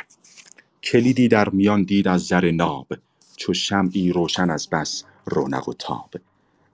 کلیدی 0.83 1.29
در 1.29 1.49
میان 1.49 1.83
دید 1.83 2.09
از 2.09 2.27
زر 2.27 2.51
ناب 2.51 2.87
چو 3.37 3.55
شمعی 3.55 4.13
روشن 4.13 4.51
از 4.51 4.69
بس 4.71 5.05
رونق 5.25 5.69
و 5.69 5.73
تاب. 5.73 6.15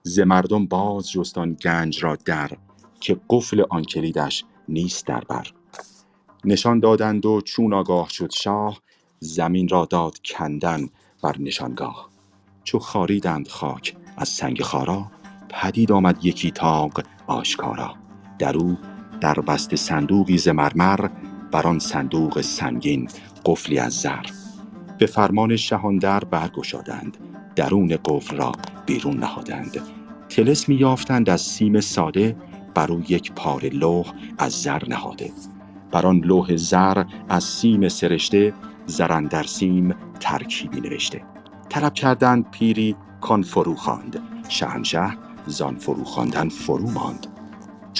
ز 0.03 0.19
مردم 0.19 0.65
باز 0.65 1.11
جست 1.11 1.37
آن 1.37 1.53
گنج 1.53 2.03
را 2.03 2.15
در 2.15 2.49
که 2.99 3.19
قفل 3.29 3.63
آن 3.69 3.83
کلیدش 3.83 4.45
نیست 4.69 5.07
در 5.07 5.21
بر. 5.21 5.51
نشان 6.45 6.79
دادند 6.79 7.25
و 7.25 7.41
چون 7.41 7.73
آگاه 7.73 8.09
شد 8.09 8.31
شاه 8.31 8.81
زمین 9.19 9.67
را 9.67 9.85
داد 9.85 10.17
کندن 10.25 10.89
بر 11.23 11.37
نشانگاه. 11.39 12.09
چو 12.63 12.79
خاریدند 12.79 13.47
خاک 13.47 13.95
از 14.17 14.29
سنگ 14.29 14.61
خارا 14.61 15.11
پدید 15.49 15.91
آمد 15.91 16.25
یکی 16.25 16.51
تاق 16.51 17.03
آشکارا. 17.27 18.00
در 18.41 18.57
او 18.57 18.77
در 19.21 19.33
بسته 19.33 19.75
صندوقی 19.75 20.37
ز 20.37 20.47
مرمر 20.47 21.09
بر 21.51 21.67
آن 21.67 21.79
صندوق 21.79 22.41
سنگین 22.41 23.09
قفلی 23.45 23.79
از 23.79 23.93
زر 23.93 24.25
به 24.97 25.05
فرمان 25.05 25.55
شهاندر 25.55 26.19
برگشادند 26.19 27.17
درون 27.55 27.97
قفل 28.05 28.37
را 28.37 28.51
بیرون 28.85 29.17
نهادند. 29.17 29.77
طلسمی 30.29 30.75
یافتند 30.75 31.29
از 31.29 31.41
سیم 31.41 31.79
ساده 31.79 32.35
بر 32.75 32.91
او 32.91 33.03
یک 33.07 33.31
پاره 33.31 33.69
لوح 33.69 34.13
از 34.37 34.51
زر 34.51 34.81
نهاده. 34.87 35.31
بر 35.91 36.05
آن 36.05 36.17
لوح 36.17 36.55
زر 36.55 37.03
از 37.29 37.43
سیم 37.43 37.89
سرشته 37.89 38.53
زر 38.85 39.11
اندر 39.11 39.43
سیم 39.43 39.95
ترکیبی 40.19 40.81
نوشته. 40.81 41.21
طلب 41.69 41.93
کردند 41.93 42.51
پیری 42.51 42.95
کان 43.21 43.41
فرو 43.41 43.75
خواند. 43.75 44.19
شهنشه 44.49 45.17
زان 45.47 45.75
فرو 45.75 46.03
خواندن 46.03 46.49
فرو 46.49 46.89
ماند. 46.89 47.27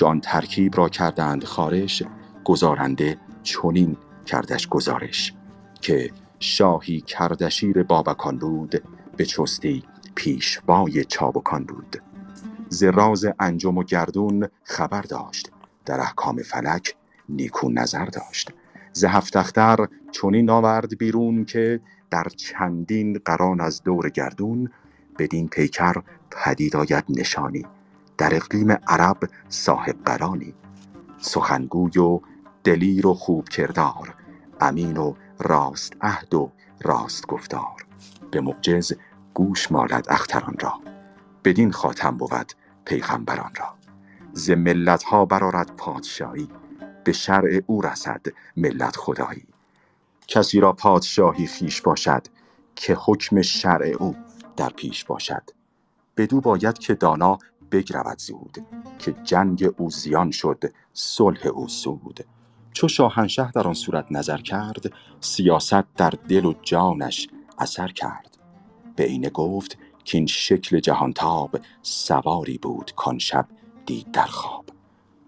آن 0.04 0.22
ترکیب 0.22 0.78
را 0.78 0.90
کردند 0.90 1.44
خارش 1.44 2.04
گزارنده 2.44 3.18
چنین 3.44 3.98
کردش 4.26 4.68
گزارش 4.68 5.34
که 5.82 6.12
شاهی 6.40 7.02
کردشیر 7.02 7.84
بابکان 7.84 8.38
بود 8.38 8.84
به 9.18 9.26
چستی 9.26 9.84
پیشوای 10.16 11.06
چابکان 11.06 11.64
بود. 11.64 12.02
ز 12.70 12.84
راز 12.84 13.26
انجم 13.40 13.78
و 13.78 13.84
گردون 13.84 14.48
خبر 14.64 15.02
داشت 15.02 15.52
در 15.86 16.00
احکام 16.00 16.44
فلک 16.44 16.96
نیکو 17.30 17.70
نظر 17.70 18.06
داشت. 18.06 18.52
ز 18.94 19.04
هفت 19.04 19.38
اختر 19.38 19.88
چنین 20.12 20.50
آورد 20.50 20.98
بیرون 20.98 21.46
که 21.46 21.80
در 22.10 22.28
چندین 22.38 23.20
قران 23.26 23.62
از 23.62 23.84
دور 23.84 24.10
گردون 24.10 24.70
بدین 25.20 25.48
پیکر 25.48 25.94
پدید 26.32 26.76
آید 26.76 27.04
نشانی. 27.10 27.66
در 28.22 28.36
اقلیم 28.36 28.72
عرب 28.72 29.18
صاحب 29.50 30.04
قرانی. 30.06 30.54
سخنگوی 31.18 32.00
و 32.00 32.20
دلیر 32.64 33.08
و 33.08 33.14
خوب 33.14 33.50
کردار. 33.50 34.16
امین 34.60 34.98
و 34.98 35.14
راست 35.40 35.94
عهد 36.02 36.34
و 36.34 36.52
راست 36.82 37.28
گفتار. 37.28 37.86
به 38.32 38.42
معجز 38.42 38.94
گوش 39.34 39.72
مالد 39.72 40.06
اختران 40.10 40.56
را. 40.60 40.74
بدین 41.44 41.72
خاتم 41.72 42.18
بود 42.18 42.54
پیغمبران 42.86 43.52
را. 43.60 43.74
ز 44.34 44.50
ملت 44.50 45.04
ها 45.04 45.26
برآرد 45.26 45.76
پادشاهی. 45.76 46.50
به 47.04 47.12
شرع 47.12 47.62
او 47.68 47.82
رسد 47.82 48.26
ملت 48.58 48.96
خدایی. 48.96 49.48
کسی 50.28 50.60
را 50.60 50.74
پادشاهی 50.74 51.48
خیش 51.48 51.82
باشد 51.82 52.28
که 52.76 52.98
حکم 53.06 53.42
شرع 53.42 53.96
او 54.00 54.16
در 54.58 54.70
پیش 54.70 55.06
باشد. 55.06 55.44
بدو 56.18 56.42
باید 56.42 56.78
که 56.78 56.94
دانا 56.94 57.38
بگرود 57.72 58.20
زود 58.20 58.58
که 59.00 59.16
جنگ 59.24 59.70
او 59.78 59.90
زیان 59.90 60.32
شد 60.32 60.64
صلح 60.94 61.48
او 61.48 61.68
سود. 61.68 62.26
چو 62.74 62.88
شاهنشه 62.88 63.52
در 63.52 63.68
آن 63.68 63.74
صورت 63.74 64.06
نظر 64.12 64.38
کرد 64.38 64.94
سیاست 65.20 65.94
در 65.98 66.14
دل 66.30 66.46
و 66.46 66.54
جانش 66.62 67.30
اثر 67.60 67.88
کرد. 67.88 68.38
به 68.96 69.04
عینه 69.04 69.30
گفت 69.30 69.78
که 70.04 70.18
این 70.18 70.28
شکل 70.28 70.80
جهانتاب 70.80 71.60
سواری 71.82 72.58
بود 72.58 72.92
کان 72.96 73.20
شب 73.20 73.48
دید 73.86 74.12
در 74.12 74.26
خواب. 74.26 74.66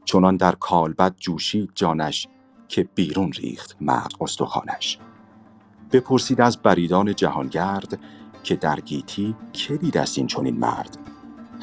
چنان 0.05 0.37
در 0.37 0.55
کالبد 0.55 1.15
جوشید 1.17 1.71
جانش 1.75 2.27
که 2.67 2.83
بیرون 2.95 3.31
ریخت 3.31 3.77
مغز 3.81 4.13
استخوانش. 4.21 4.99
بپرسید 5.91 6.41
از 6.41 6.57
بریدان 6.57 7.15
جهانگرد 7.15 7.99
که 8.43 8.55
در 8.55 8.79
گیتی 8.79 9.35
که 9.53 9.77
دید 9.77 9.97
این 9.97 10.27
چنین 10.27 10.57
مرد؟ 10.57 11.12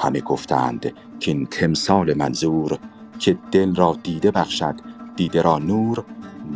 همه 0.01 0.21
گفتند 0.21 0.93
که 1.21 1.31
این 1.31 1.47
تمثال 1.47 2.15
منظور 2.15 2.79
که 3.19 3.39
دل 3.53 3.75
را 3.75 3.99
دیده 4.03 4.31
بخشد 4.31 4.75
دیده 5.17 5.43
را 5.43 5.59
نور 5.59 6.05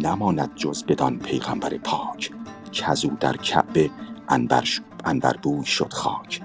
نماند 0.02 0.54
جز 0.54 0.84
بدان 0.84 1.18
پیغمبر 1.18 1.78
پاک 1.78 2.30
کز 2.72 3.04
او 3.04 3.16
در 3.20 3.36
کعبه 3.36 3.90
عنبر 4.28 4.64
ش- 4.64 4.80
عنبربوی 5.04 5.64
شد 5.66 5.92
خاک. 5.92 6.42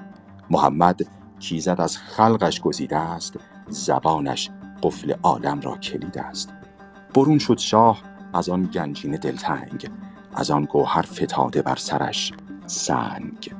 محمد 0.49 0.99
کیزد 1.39 1.81
از 1.81 1.97
خلقش 1.97 2.61
گزیده 2.61 2.97
است 2.97 3.33
زبانش 3.69 4.49
قفل 4.83 5.13
عالم 5.23 5.61
را 5.61 5.77
کلید 5.77 6.17
است. 6.17 6.53
برون 7.15 7.39
شد 7.39 7.57
شاه 7.57 8.01
از 8.33 8.49
آن 8.49 8.63
گنجینه 8.73 9.17
دلتنگ 9.17 9.89
از 10.33 10.51
آن 10.51 10.65
گوهر 10.65 11.01
فتاده 11.01 11.61
بر 11.61 11.75
سرش 11.75 12.33
سنگ. 12.67 13.53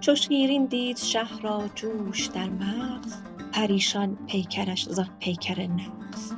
چو 0.00 0.14
شیرین 0.14 0.66
دید 0.66 0.96
شه 0.96 1.38
را 1.42 1.62
جوش 1.74 2.26
در 2.26 2.48
مغز 2.48 3.14
پریشان 3.52 4.18
پیکرش 4.26 4.88
زان 4.88 5.08
پیکر 5.20 5.66
نغز. 5.66 6.32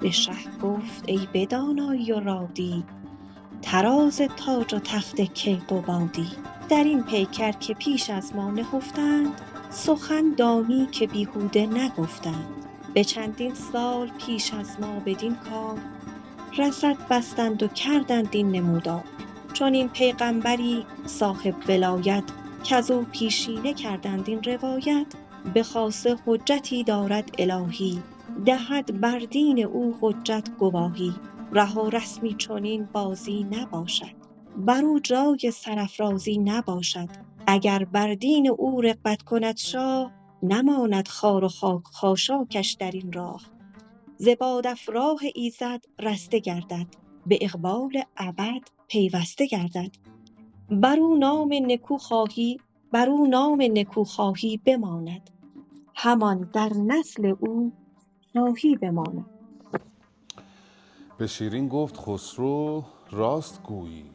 به 0.00 0.10
شه 0.10 0.32
گفت 0.62 1.04
ای 1.08 1.28
بدانایی 1.34 2.12
و 2.12 2.20
رادی 2.20 2.84
طراز 3.62 4.20
تاج 4.36 4.74
و 4.74 4.78
تخت 4.78 5.20
کیقبادی 5.20 6.28
در 6.68 6.84
این 6.84 7.02
پیکر 7.02 7.52
که 7.52 7.74
پیش 7.74 8.10
از 8.10 8.34
ما 8.34 8.50
نهفتند 8.50 9.40
سخن 9.70 10.34
دانی 10.36 10.86
که 10.92 11.06
بیهوده 11.06 11.66
نگفتند. 11.66 12.66
به 12.94 13.04
چندین 13.04 13.54
سال 13.54 14.10
پیش 14.26 14.54
از 14.54 14.80
ما 14.80 15.00
بدین 15.06 15.34
کار 15.34 15.78
رسد 16.58 16.96
بستند 17.10 17.62
و 17.62 17.68
کردند 17.68 18.28
این 18.32 18.50
نمودار. 18.50 19.04
چنین 19.52 19.88
پیغمبری 19.88 20.86
صاحب 21.06 21.54
ولایت 21.68 22.24
کز 22.64 22.90
او 22.90 23.04
پیشینه 23.12 23.74
کردند 23.74 24.28
این 24.28 24.42
روایت 24.42 25.06
به 25.54 25.62
خاصه 25.62 26.16
حجتی 26.26 26.84
دارد 26.84 27.30
الهی. 27.38 28.02
دهد 28.46 29.00
بر 29.00 29.18
دین 29.18 29.64
او 29.64 29.96
حجت 30.00 30.48
گواهی. 30.58 31.14
ره 31.52 31.74
و 31.74 31.90
رسمی 31.90 32.34
چنین 32.34 32.88
بازی 32.92 33.44
نباشد. 33.50 34.10
بر 34.56 34.84
او 34.84 35.00
جای 35.00 35.50
سرافرازی 35.54 36.38
نباشد. 36.38 37.08
اگر 37.46 37.84
بر 37.84 38.14
دین 38.14 38.48
او 38.48 38.80
رغبت 38.80 39.22
کند 39.22 39.56
شاه 39.56 40.12
نماند 40.42 41.08
خار 41.08 41.44
و 41.44 41.48
خاک 41.48 41.82
خاشاکش 41.84 42.72
در 42.72 42.90
این 42.90 43.12
راه. 43.12 43.42
ز 44.16 44.28
بادافراه 44.28 45.20
ایزد 45.34 45.84
رسته 46.00 46.38
گردد. 46.38 46.86
به 47.26 47.38
اقبال 47.40 48.02
ابد 48.16 48.62
پیوسته 48.88 49.46
گردد. 49.46 49.90
بر 50.70 50.96
او 50.96 51.16
نام 51.16 51.48
نکو 51.52 51.98
خواهی 51.98 52.60
بر 52.92 53.08
نام 53.28 53.62
نکو 53.62 54.04
خواهی 54.04 54.60
بماند. 54.64 55.30
همان 55.94 56.50
در 56.52 56.72
نسل 56.86 57.34
او 57.40 57.72
شاهی 58.34 58.76
بماند. 58.76 59.26
به 61.18 61.26
شیرین 61.26 61.68
گفت 61.68 61.96
خسرو 61.96 62.84
راست 63.10 63.62
گویی. 63.62 64.10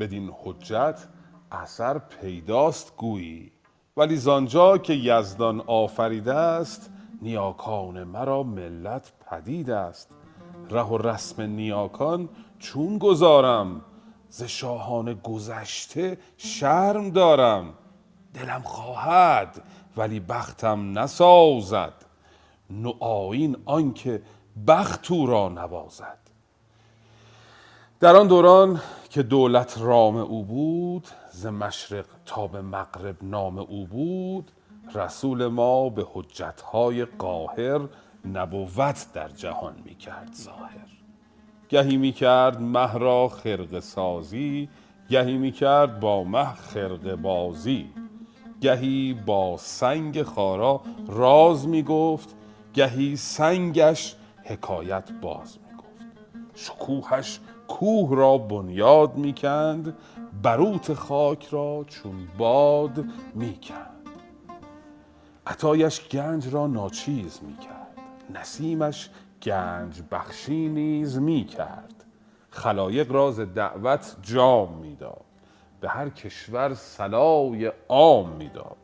بدین 0.00 0.30
حجت 0.44 1.08
اثر 1.52 1.98
پیداست 1.98 2.96
گویی. 2.96 3.52
ولی 3.96 4.16
زآنجا 4.16 4.78
که 4.78 4.92
یزدان 4.92 5.60
آفریده 5.60 6.34
است 6.34 6.90
نیاکان 7.22 8.04
مرا 8.04 8.42
ملت 8.42 9.12
پدید 9.30 9.70
است. 9.70 10.10
ره 10.70 10.82
و 10.82 10.98
رسم 10.98 11.42
نیاکان 11.42 12.28
چون 12.58 12.98
گذارم 12.98 13.80
ز 14.36 14.42
شاهان 14.42 15.14
گذشته 15.14 16.18
شرم 16.36 17.10
دارم. 17.10 17.74
دلم 18.34 18.62
خواهد 18.62 19.62
ولی 19.96 20.20
بختم 20.20 20.98
نسازد. 20.98 21.92
نو 22.70 22.92
آیین 23.00 23.56
آن 23.64 23.94
که 23.94 24.22
بخت 24.66 25.10
او 25.10 25.26
را 25.26 25.48
نوازد. 25.48 26.18
در 28.00 28.16
آن 28.16 28.26
دوران 28.26 28.80
که 29.10 29.22
دولت 29.22 29.78
رام 29.78 30.16
او 30.16 30.44
بود 30.44 31.08
ز 31.32 31.46
مشرق 31.46 32.06
تا 32.26 32.46
به 32.46 32.60
مغرب 32.60 33.16
نام 33.22 33.58
او 33.58 33.86
بود 33.86 34.50
رسول 34.94 35.46
ما 35.46 35.88
به 35.88 36.06
حجت 36.12 36.60
های 36.60 37.04
قاهر 37.04 37.80
نبوت 38.24 39.06
در 39.14 39.28
جهان 39.28 39.74
می 39.84 39.94
کرد 39.94 40.34
ظاهر. 40.34 40.95
گهی 41.68 41.96
می 41.96 42.12
کرد 42.12 42.60
مه 42.60 42.98
را 42.98 43.28
خرقه 43.28 43.80
سازی 43.80 44.68
گهی 45.10 45.38
می 45.38 45.52
کرد 45.52 46.00
با 46.00 46.24
مه 46.24 46.54
خرقه 46.54 47.16
بازی. 47.16 47.86
گهی 48.60 49.14
با 49.26 49.56
سنگ 49.56 50.22
خارا 50.22 50.80
راز 51.08 51.68
می 51.68 51.82
گفت 51.82 52.34
گهی 52.74 53.16
سنگش 53.16 54.16
حکایت 54.44 55.12
باز 55.22 55.58
می 55.58 55.76
گفت 55.76 56.04
شکوهش 56.54 57.40
کوه 57.68 58.16
را 58.16 58.38
بنیاد 58.38 59.16
می 59.16 59.34
کند 59.34 59.96
بروت 60.42 60.94
خاک 60.94 61.46
را 61.46 61.84
چون 61.88 62.28
باد 62.38 63.04
می 63.34 63.58
کند 63.62 63.90
عطایش 65.46 66.08
گنج 66.08 66.48
را 66.48 66.66
ناچیز 66.66 67.40
می 67.42 67.56
کرد 67.56 67.96
نسیمش 68.34 69.10
گنج 69.46 70.02
بخشی 70.10 70.68
نیز 70.68 71.18
می 71.18 71.44
کرد. 71.44 72.04
خلایق 72.50 73.12
را 73.12 73.30
ز 73.30 73.40
دعوت 73.40 74.16
جام 74.22 74.72
می 74.72 74.96
داد. 74.96 75.24
به 75.80 75.88
هر 75.88 76.08
کشور 76.08 76.74
صلای 76.74 77.72
عام 77.88 78.30
می 78.30 78.48
داد. 78.48 78.76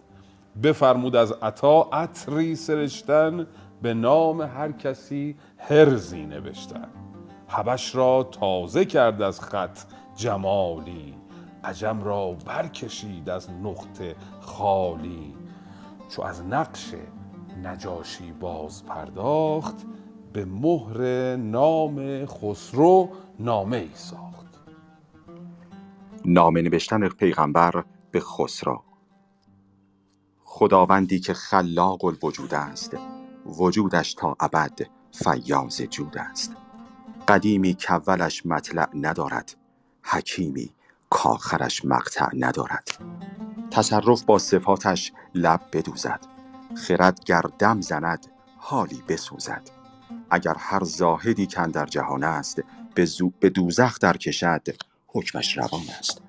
بفرمود 0.63 1.17
از 1.17 1.33
عطا 1.33 1.83
عطری 1.93 2.57
سرشتن 2.57 3.47
به 3.83 3.95
نام 3.95 4.41
هر 4.41 4.73
کسی 4.73 5.37
حرزی 5.57 6.27
نوشتن. 6.27 6.89
حبش 7.49 7.95
را 7.95 8.23
تازه 8.23 8.85
کرد 8.85 9.23
از 9.23 9.41
خط 9.41 9.79
جمالی 10.17 11.15
عجم 11.65 12.03
را 12.03 12.33
برکشید 12.33 13.31
از 13.31 13.51
نقط 13.51 14.17
خالی. 14.41 15.35
چو 16.09 16.23
از 16.23 16.45
نقش 16.47 16.95
نجاشی 17.63 18.33
باز 18.33 18.87
پرداخت 18.87 19.77
به 20.33 20.45
مهر 20.45 21.37
نام 21.37 22.27
خسرو 22.27 23.09
نامه 23.39 23.77
ای 23.77 23.91
ساخت. 23.95 24.47
نامه 26.25 26.63
نوشتن 26.63 27.09
پیغمبر 27.09 27.85
به 28.11 28.21
خسرو. 28.21 28.83
خداوندی 30.45 31.21
که 31.21 31.35
خلاق 31.35 32.05
الوجود 32.05 32.55
است 32.55 32.97
وجودش 33.47 34.15
تا 34.15 34.37
ابد 34.41 34.81
فیاض 35.13 35.83
جود 35.83 36.19
است. 36.19 36.57
قدیمی 37.29 37.75
کاولش 37.75 38.47
مطلع 38.47 38.89
ندارد 38.95 39.57
حکیمی 40.03 40.75
کآخرش 41.11 41.85
مقطع 41.85 42.29
ندارد. 42.37 42.89
تصرف 43.71 44.23
با 44.23 44.39
صفاتش 44.39 45.13
لب 45.35 45.61
بدوزد 45.73 46.21
خرد 46.75 47.25
گر 47.25 47.43
دم 47.59 47.81
زند 47.81 48.27
حالی 48.59 49.03
بسوزد. 49.09 49.82
اگر 50.33 50.55
هر 50.59 50.85
زاهدی 50.85 51.47
کاندر 51.47 51.87
جهان 51.87 52.25
است 52.25 52.63
به 52.95 53.05
زو- 53.05 53.33
به 53.41 53.51
دوزخ 53.51 53.99
در 53.99 54.17
کشد 54.17 54.69
حکمش 55.09 55.59
روان 55.59 55.83
است. 55.99 56.23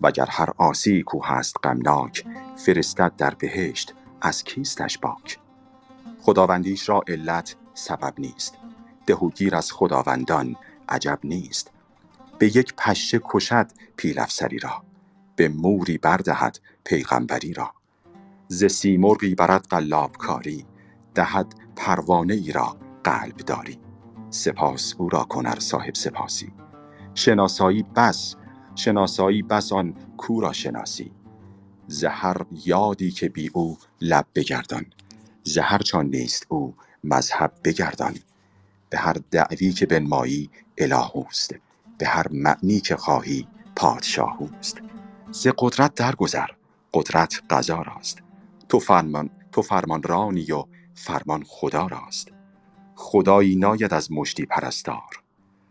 وگر 0.00 0.26
هر 0.30 0.50
عاصی 0.58 1.02
کو 1.02 1.24
هست 1.24 1.56
غمناک 1.64 2.24
فرستد 2.56 3.12
در 3.16 3.34
بهشت 3.34 3.94
از 4.20 4.44
کیستش 4.44 4.98
باک. 4.98 5.38
خداوندیش 6.22 6.88
را 6.88 7.02
علت 7.08 7.56
سبب 7.74 8.14
نیست. 8.18 8.54
ده 9.06 9.14
و 9.16 9.30
گیر 9.30 9.56
از 9.56 9.72
خداوندان 9.72 10.56
عجب 10.88 11.18
نیست. 11.24 11.70
به 12.38 12.56
یک 12.56 12.74
پشه 12.78 13.20
کشد 13.24 13.72
پیل 13.96 14.18
افسری 14.18 14.58
را. 14.58 14.84
به 15.36 15.48
موری 15.48 15.98
بردهد 15.98 16.60
پیغمبری 16.84 17.52
را. 17.52 17.72
ز 18.48 18.64
سیمرغی 18.64 19.34
برد 19.34 19.66
قلاب 19.70 20.16
کاری 20.16 20.66
دهد 21.14 21.54
پروانه 21.76 22.34
ای 22.34 22.52
را. 22.52 22.76
قلب 23.04 23.36
داری. 23.36 23.78
سپاس 24.30 24.94
او 24.98 25.08
را 25.08 25.24
کن 25.24 25.46
ار 25.46 25.60
صاحب 25.60 25.94
سپاسی. 25.94 26.52
شناسایی 27.14 27.82
بس 27.96 28.36
شناسایی 28.74 29.42
بس 29.42 29.72
آن 29.72 29.94
کو 30.16 30.40
را 30.40 30.52
شناسی. 30.52 31.12
ز 31.86 32.04
هر 32.04 32.36
یادی 32.66 33.10
که 33.10 33.28
بی 33.28 33.50
او 33.54 33.78
لب 34.00 34.26
بگردان. 34.34 34.86
ز 35.44 35.58
هرچ 35.58 35.94
آن 35.94 36.06
نیست 36.06 36.46
او 36.48 36.74
مذهب 37.04 37.52
بگردان. 37.64 38.14
به 38.90 38.98
هر 38.98 39.16
دعوی 39.30 39.72
که 39.72 39.86
بنمایی 39.86 40.50
اله 40.78 41.16
اوست. 41.16 41.54
به 41.98 42.06
هر 42.06 42.26
معنی 42.30 42.80
که 42.80 42.96
خواهی 42.96 43.48
پادشاه 43.76 44.36
اوست. 44.38 44.78
ز 45.32 45.48
قدرت 45.58 45.94
درگذر. 45.94 46.48
قدرت 46.94 47.42
قضا 47.50 47.82
راست. 47.82 48.18
تو 48.68 48.78
فرمان 48.78 49.30
تو 49.52 49.62
فرمانرانی 49.62 50.52
و 50.52 50.64
فرمان 50.94 51.44
خدا 51.48 51.86
راست. 51.86 52.28
خدایی 53.00 53.56
ناید 53.56 53.94
از 53.94 54.12
مشتی 54.12 54.46
پرستار. 54.46 55.22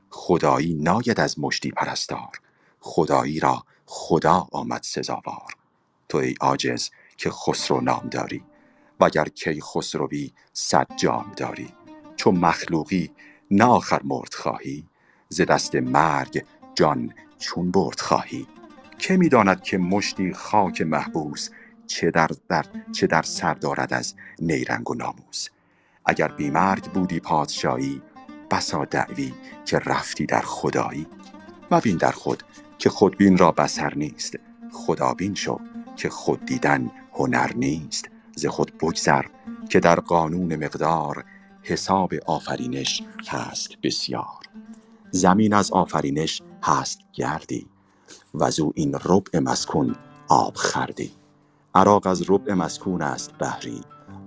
خدایی 0.10 0.74
ناید 0.74 1.20
از 1.20 1.40
مشتی 1.40 1.72
پرستار. 1.72 2.32
خدایی 2.80 3.40
را 3.40 3.64
خدا 3.86 4.48
آمد 4.52 4.84
سزاوار. 4.84 5.54
تو 6.10 6.18
ای 6.18 6.36
عاجز 6.42 6.90
که 7.18 7.30
خسرو 7.30 7.82
نام 7.82 8.08
داری 8.12 8.44
وگر 9.00 9.26
کی 9.26 9.62
خسروی 9.62 10.34
صد 10.54 10.88
جام 10.96 11.32
داری. 11.38 11.70
چو 12.16 12.32
مخلوقی 12.32 13.12
نه 13.52 13.66
آخر 13.66 14.02
مرد 14.04 14.34
خواهی 14.34 14.88
ز 15.30 15.42
دست 15.42 15.76
مرگ 15.76 16.46
جان 16.76 17.14
چون 17.40 17.72
برد 17.72 18.00
خواهی. 18.00 18.48
که 19.00 19.18
می 19.18 19.30
داند 19.30 19.64
که 19.64 19.78
مشتی 19.78 20.34
خاک 20.34 20.82
محبوس 20.82 21.50
چه 21.88 22.12
در, 22.12 22.30
در 22.50 22.66
چه 22.92 23.08
در 23.08 23.22
سر 23.22 23.54
دارد 23.54 23.94
از 23.94 24.16
نیرنگ 24.40 24.90
و 24.90 24.94
ناموس؟ 24.94 25.50
اگر 26.08 26.28
بی 26.28 26.50
مرگ 26.50 26.92
بودی 26.92 27.20
پادشاهی 27.20 28.02
بسا 28.52 28.86
دعوی 28.86 29.34
که 29.66 29.80
رفتی 29.80 30.26
در 30.26 30.42
خدایی. 30.42 31.08
مبین 31.72 31.98
در 31.98 32.12
خود 32.12 32.44
که 32.78 32.90
خودبین 32.90 33.38
را 33.38 33.52
بصر 33.52 33.94
نیست. 33.96 34.36
خدابین 34.72 35.36
شو 35.36 35.60
که 35.96 36.10
خود 36.10 36.46
دیدن 36.46 36.92
هنر 37.14 37.52
نیست. 37.56 38.10
ز 38.36 38.46
خود 38.46 38.78
بگذر 38.78 39.26
که 39.70 39.80
در 39.80 40.00
قانون 40.00 40.56
مقدار 40.56 41.26
حساب 41.64 42.14
آفرینش 42.26 43.04
هست 43.28 43.70
بسیار. 43.84 44.48
زمین 45.12 45.54
از 45.54 45.72
آفرینش 45.72 46.42
هست 46.64 47.00
گردی 47.14 47.68
وزو 48.34 48.72
این 48.76 48.96
ربع 49.06 49.40
مسکون 49.40 49.96
آب 50.28 50.56
خوردی 50.56 51.12
عراق 51.76 52.08
از 52.08 52.30
ربع 52.30 52.54
مسکون 52.54 53.02
است 53.02 53.34
بحری 53.34 53.82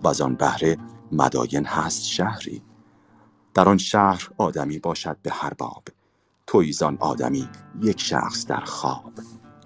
وزان 0.05 0.35
بحر 0.35 0.77
مداین 1.13 1.65
هست 1.65 2.05
شهری. 2.05 2.63
در 3.55 3.69
آن 3.69 3.79
شهر 3.79 4.29
آدمی 4.39 4.79
باشد 4.79 5.17
به 5.23 5.31
هر 5.31 5.55
باب. 5.55 5.85
تویی 6.47 6.73
زان 6.73 6.97
آدمی 7.01 7.49
یک 7.83 8.01
شخص 8.01 8.47
در 8.47 8.61
خواب. 8.61 9.13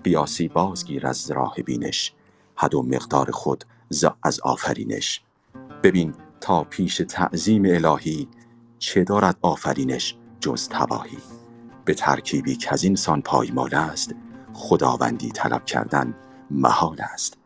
قیاسی 0.04 0.48
بازگیر 0.48 1.06
از 1.06 1.30
راه 1.30 1.54
بینش. 1.54 2.12
حد 2.56 2.74
و 2.74 2.82
مقدار 2.82 3.30
خود 3.30 3.64
ز 3.88 4.04
از 4.22 4.40
آفرینش. 4.40 5.22
ببین 5.82 6.14
تا 6.40 6.64
پیش 6.64 7.02
تعظیم 7.08 7.62
الهی 7.66 8.28
چه 8.78 9.04
دارد 9.04 9.38
آفرینش 9.42 10.16
جز 10.40 10.68
تباهی. 10.68 11.18
به 11.84 11.94
ترکیبی 11.94 12.56
که 12.56 12.72
از 12.72 12.84
این 12.84 12.96
سان 12.96 13.22
پایمال 13.22 13.74
است. 13.74 14.14
خداوندی 14.52 15.30
طلب 15.30 15.64
کردن 15.64 16.14
محال 16.50 17.00
است. 17.00 17.38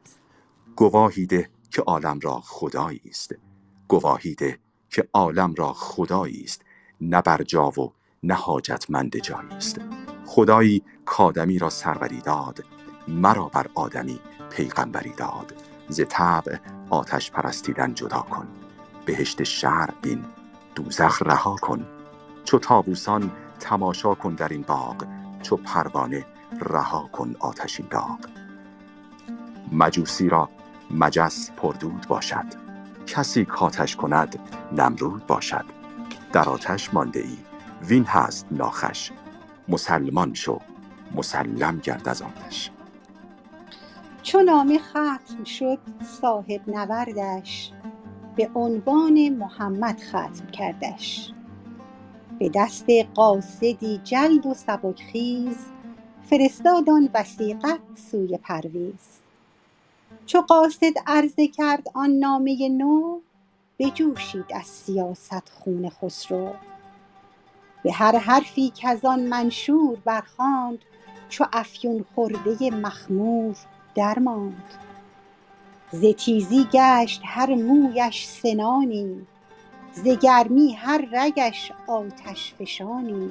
گواهی 0.77 1.27
ده 1.27 1.51
که 1.71 1.83
عالم 1.83 2.21
را 2.23 2.41
خدایی 2.45 3.01
است. 3.09 3.35
گواهی 3.89 4.35
ده 4.35 4.59
که 4.91 5.09
عالم 5.13 5.55
را 5.55 5.73
خدایی 5.73 6.43
است 6.45 6.63
نه 7.01 7.23
بر 7.23 7.43
جا 7.43 7.71
و 7.71 7.93
نه 8.23 8.35
حاجتمند 8.35 9.17
جایی 9.17 9.49
است. 9.49 9.81
خدایی 10.27 10.83
کادمی 11.05 11.59
را 11.59 11.71
سروری 11.71 12.21
داد 12.21 12.65
مرا 13.09 13.49
بر 13.49 13.67
آدمی 13.75 14.21
پیغمبری 14.51 15.13
داد. 15.13 15.55
ز 15.89 16.01
طبع 16.09 16.57
آتش 16.91 17.31
پرستیدن 17.31 17.95
جدا 17.95 18.21
کن 18.21 18.49
بهشت 19.07 19.43
شرع 19.43 19.95
بین 20.03 20.25
دوزخ 20.75 21.23
رها 21.23 21.57
کن. 21.57 21.87
چو 22.45 22.59
تابوسان 22.59 23.31
تماشا 23.61 24.15
کن 24.15 24.35
در 24.35 24.49
این 24.49 24.63
باغ 24.63 25.07
چو 25.43 25.57
پروانه 25.57 26.27
رها 26.61 27.09
کن 27.13 27.37
آتشین 27.41 27.87
داغ. 27.91 28.19
مجوسی 29.73 30.29
را 30.29 30.49
مجس 30.91 31.51
پردود 31.51 32.07
باشد. 32.09 32.68
کسی 33.09 33.45
کاتش 33.45 33.97
کند 33.97 34.39
نمرود 34.73 35.27
باشد. 35.27 35.65
در 36.33 36.49
آتش 36.49 36.95
مانده 36.95 37.21
ای 37.21 37.37
وین 37.89 38.05
هست 38.05 38.47
ناخش. 38.51 39.11
مسلمان 39.69 40.35
شو 40.35 40.61
مسلم 41.15 41.79
گرد 41.79 42.09
از 42.09 42.23
آتش. 42.23 42.71
چو 44.23 44.43
نامه 44.43 44.79
ختم 44.79 45.45
شد 45.45 45.79
صاحب 46.21 46.69
نوردش 46.71 47.73
به 48.37 48.51
عنوان 48.55 49.29
محمد 49.29 50.01
ختم 50.01 50.47
کردش. 50.53 51.33
به 52.39 52.51
دست 52.55 52.87
قاصدی 53.15 54.01
جلد 54.05 54.47
و 54.47 54.55
سبک 54.55 55.03
خیز 55.13 55.57
فرستاد 56.31 56.91
آن 56.91 57.09
وثیقت 57.15 57.81
سوی 58.11 58.39
پرویز. 58.39 59.21
چو 60.29 60.41
قاصد 60.41 60.93
عرضه 61.07 61.49
کرد 61.49 61.87
آن 61.95 62.11
نامه 62.11 62.69
نو 62.69 63.21
بجوشید 63.79 64.45
از 64.55 64.67
سیاست 64.67 65.49
خون 65.49 65.91
خسرو. 65.91 66.53
به 67.83 67.93
هر 67.93 68.19
حرفی 68.19 68.73
کز 68.77 69.05
آن 69.05 69.21
منشور 69.21 69.99
برخواند 70.05 70.79
چو 71.29 71.45
افیون 71.53 72.05
خورده 72.15 72.71
مخمور 72.71 73.57
درماند. 73.95 74.75
ز 75.93 76.05
تیزی 76.19 76.69
گشت 76.73 77.21
هر 77.25 77.55
مویش 77.55 78.27
سنانی 78.27 79.27
ز 79.93 80.09
گرمی 80.09 80.73
هر 80.73 81.09
رگش 81.13 81.73
آتشفشانی 81.87 83.31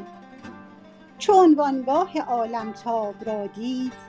چو 1.17 1.33
عنوانگاه 1.33 2.19
عالمتاب 2.19 3.15
را 3.25 3.47
دید 3.47 4.06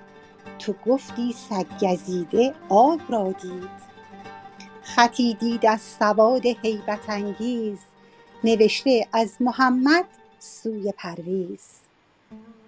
تو 0.58 0.74
گفتی 0.86 1.32
سگ 1.32 1.66
گزیده 1.82 2.54
آب 2.68 3.00
را 3.08 3.32
دید. 3.32 3.88
خطی 4.82 5.34
دید 5.34 5.66
از 5.66 5.80
سواد 5.80 6.46
هیبت 6.46 7.00
انگیز 7.08 7.78
نوشته 8.44 9.08
از 9.12 9.36
محمد 9.40 10.04
سوی 10.38 10.92
پرویز. 10.92 11.66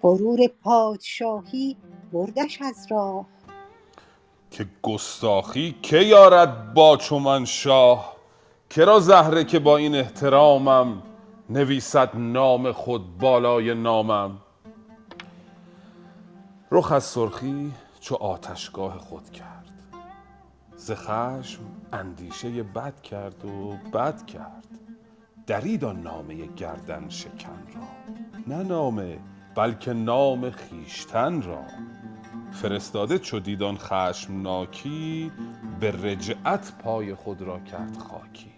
غرور 0.01 0.39
پادشاهی 0.63 1.77
بردش 2.13 2.61
از 2.61 2.87
راه. 2.89 3.25
که 4.51 4.65
گستاخی 4.81 5.75
که 5.81 5.97
یارد 5.97 6.73
با 6.73 6.97
چو 6.97 7.19
من 7.19 7.45
شاه؟ 7.45 8.15
کرا 8.69 8.99
زهره 8.99 9.43
که 9.43 9.59
با 9.59 9.77
این 9.77 9.95
احترامم 9.95 11.03
نویسد 11.49 12.09
نام 12.13 12.71
خود 12.71 13.17
بالای 13.17 13.73
نامم؟ 13.73 14.37
رخ 16.73 16.91
از 16.91 17.03
سرخی 17.03 17.73
چو 17.99 18.15
آتشگاه 18.15 18.97
خود 18.97 19.29
کرد. 19.29 19.71
ز 20.75 20.91
خشم 20.91 21.61
اندیشه 21.93 22.63
بد 22.63 23.01
کرد 23.01 23.45
و 23.45 23.77
بد 23.93 24.25
کرد. 24.25 24.67
درید 25.47 25.83
آن 25.85 26.01
نامه 26.01 26.45
گردن 26.45 27.09
شکن 27.09 27.67
را. 27.75 27.81
نه 28.47 28.63
نامه 28.63 29.19
بلکه 29.55 29.93
نام 29.93 30.49
خویشتن 30.51 31.41
را. 31.41 31.63
فرستاده 32.51 33.19
چو 33.19 33.39
دید 33.39 33.63
آن 33.63 33.77
خشمناکی 33.77 35.31
به 35.79 35.91
رجعت 35.91 36.73
پای 36.83 37.15
خود 37.15 37.41
را 37.41 37.59
کرد 37.59 37.97
خاکی. 37.97 38.51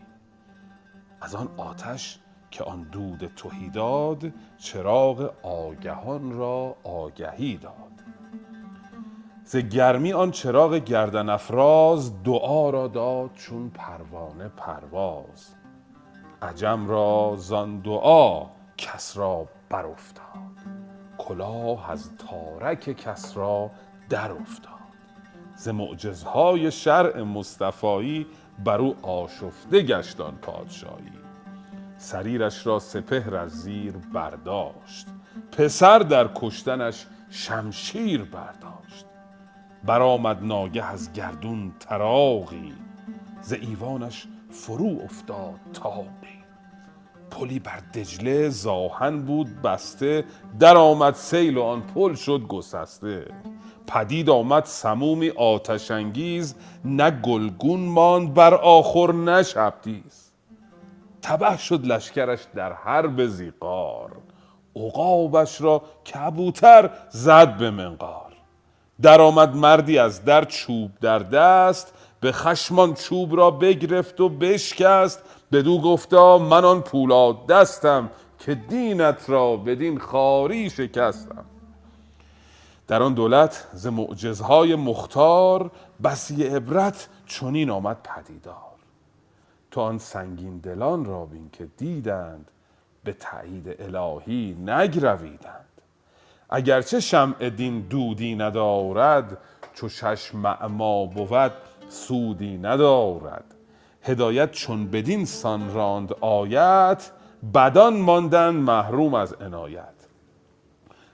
از 1.21 1.35
آن 1.35 1.47
آتش 1.57 2.19
که 2.51 2.63
آن 2.63 2.83
دود 2.83 3.31
تهی 3.35 3.69
داد 3.69 4.33
چراغ 4.57 5.33
آگهان 5.43 6.31
را 6.31 6.75
آگهی 6.83 7.57
داد. 7.57 7.92
ز 9.45 9.57
گرمی 9.57 10.13
آن 10.13 10.31
چراغ 10.31 10.75
گردن 10.75 11.29
افراز 11.29 12.23
دعا 12.23 12.69
را 12.69 12.87
داد 12.87 13.33
چون 13.33 13.69
پروانه 13.69 14.47
پرواز. 14.47 15.55
عجم 16.41 16.87
را 16.87 17.35
زان 17.37 17.79
دعا 17.79 18.45
کسری 18.77 19.43
برافتاد 19.69 20.23
کلاه 21.17 21.91
از 21.91 22.09
تارک 22.17 22.97
کسری 22.97 23.69
درافتاد. 24.09 24.73
ز 25.55 25.67
معجزهای 25.67 26.71
شرع 26.71 27.21
مصطفایی 27.21 28.27
بر 28.65 28.77
او 28.77 28.95
آشفته 29.05 29.81
گشت 29.81 30.21
آن 30.21 30.35
پادشایی 30.41 31.11
سریرش 31.97 32.67
را 32.67 32.79
سپهر 32.79 33.35
از 33.35 33.51
زیر 33.51 33.93
برداشت 34.13 35.07
پسر 35.51 35.99
در 35.99 36.29
کشتنش 36.35 37.07
شمشیر 37.29 38.23
برداشت. 38.23 38.82
برآمد 39.85 40.43
ناگه 40.43 40.85
از 40.85 41.13
گردون 41.13 41.73
طراقی. 41.79 42.73
ز 43.41 43.53
ایوانش 43.53 44.27
فرو 44.49 44.99
افتاد 45.03 45.59
طاقی 45.73 46.43
پلی 47.31 47.59
بر 47.59 47.79
دجله 47.93 48.49
ز 48.49 48.67
آهن 48.67 49.21
بود 49.21 49.61
بسته 49.61 50.25
درآمد 50.59 51.13
سیل 51.13 51.57
و 51.57 51.63
آن 51.63 51.81
پل 51.81 52.13
شد 52.13 52.41
گسسته. 52.47 53.27
پدید 53.87 54.29
آمد 54.29 54.65
سمومی 54.65 55.29
آتش 55.29 55.91
انگیز 55.91 56.55
نه 56.85 57.11
گلگون 57.11 57.79
ماند 57.79 58.33
بر 58.33 58.53
آخور 58.53 59.13
نه 59.13 59.43
شبدیز 59.43 60.31
تبه 61.21 61.57
شد 61.57 61.85
لشکرش 61.85 62.39
در 62.55 62.73
حرب 62.73 63.25
ذیقار 63.27 64.11
عقابش 64.75 65.61
را 65.61 65.81
کبوتر 66.13 66.89
زد 67.09 67.57
به 67.57 67.71
منقار. 67.71 68.32
درآمد 69.01 69.55
مردی 69.55 69.97
از 69.97 70.25
در 70.25 70.45
چوب 70.45 70.91
در 71.01 71.19
دست 71.19 71.93
به 72.19 72.31
خشم 72.31 72.79
آن 72.79 72.93
چوب 72.93 73.37
را 73.37 73.51
بگرفت 73.51 74.21
و 74.21 74.29
بشکست. 74.29 75.23
بدو 75.51 75.81
گفتا 75.81 76.37
من 76.37 76.65
آن 76.65 76.81
پولاد 76.81 77.47
دستم 77.47 78.09
که 78.39 78.55
دینت 78.55 79.29
را 79.29 79.57
بدین 79.57 79.99
خواری 79.99 80.69
شکستم. 80.69 81.45
در 82.87 83.03
آن 83.03 83.13
دولت 83.13 83.67
ز 83.73 83.87
معجزهای 83.87 84.75
مختار 84.75 85.71
بسی 86.03 86.43
عبرت 86.43 87.07
چنین 87.25 87.69
آمد 87.69 87.97
پدیدار. 88.03 88.55
تو 89.71 89.81
آن 89.81 89.97
سنگین 89.97 90.57
دلان 90.57 91.05
را 91.05 91.25
بین 91.25 91.49
که 91.53 91.67
دیدند 91.77 92.51
به 93.03 93.13
تایید 93.13 93.81
الهی 93.81 94.57
نگرویدند. 94.65 95.72
اگر 96.55 96.81
چه 96.81 96.99
شمع 96.99 97.49
دین 97.49 97.79
دودی 97.79 98.35
ندارد 98.35 99.37
چو 99.73 99.89
چشم 99.89 100.45
اعمی 100.45 101.09
بود 101.15 101.51
سودی 101.89 102.57
ندارد. 102.57 103.43
هدایت 104.01 104.51
چون 104.51 104.87
بدین 104.87 105.25
سان 105.25 105.73
راند 105.73 106.13
آیت 106.13 107.11
بدان 107.53 107.97
ماندند 107.97 108.55
محروم 108.55 109.13
از 109.13 109.33
عنایت. 109.33 109.93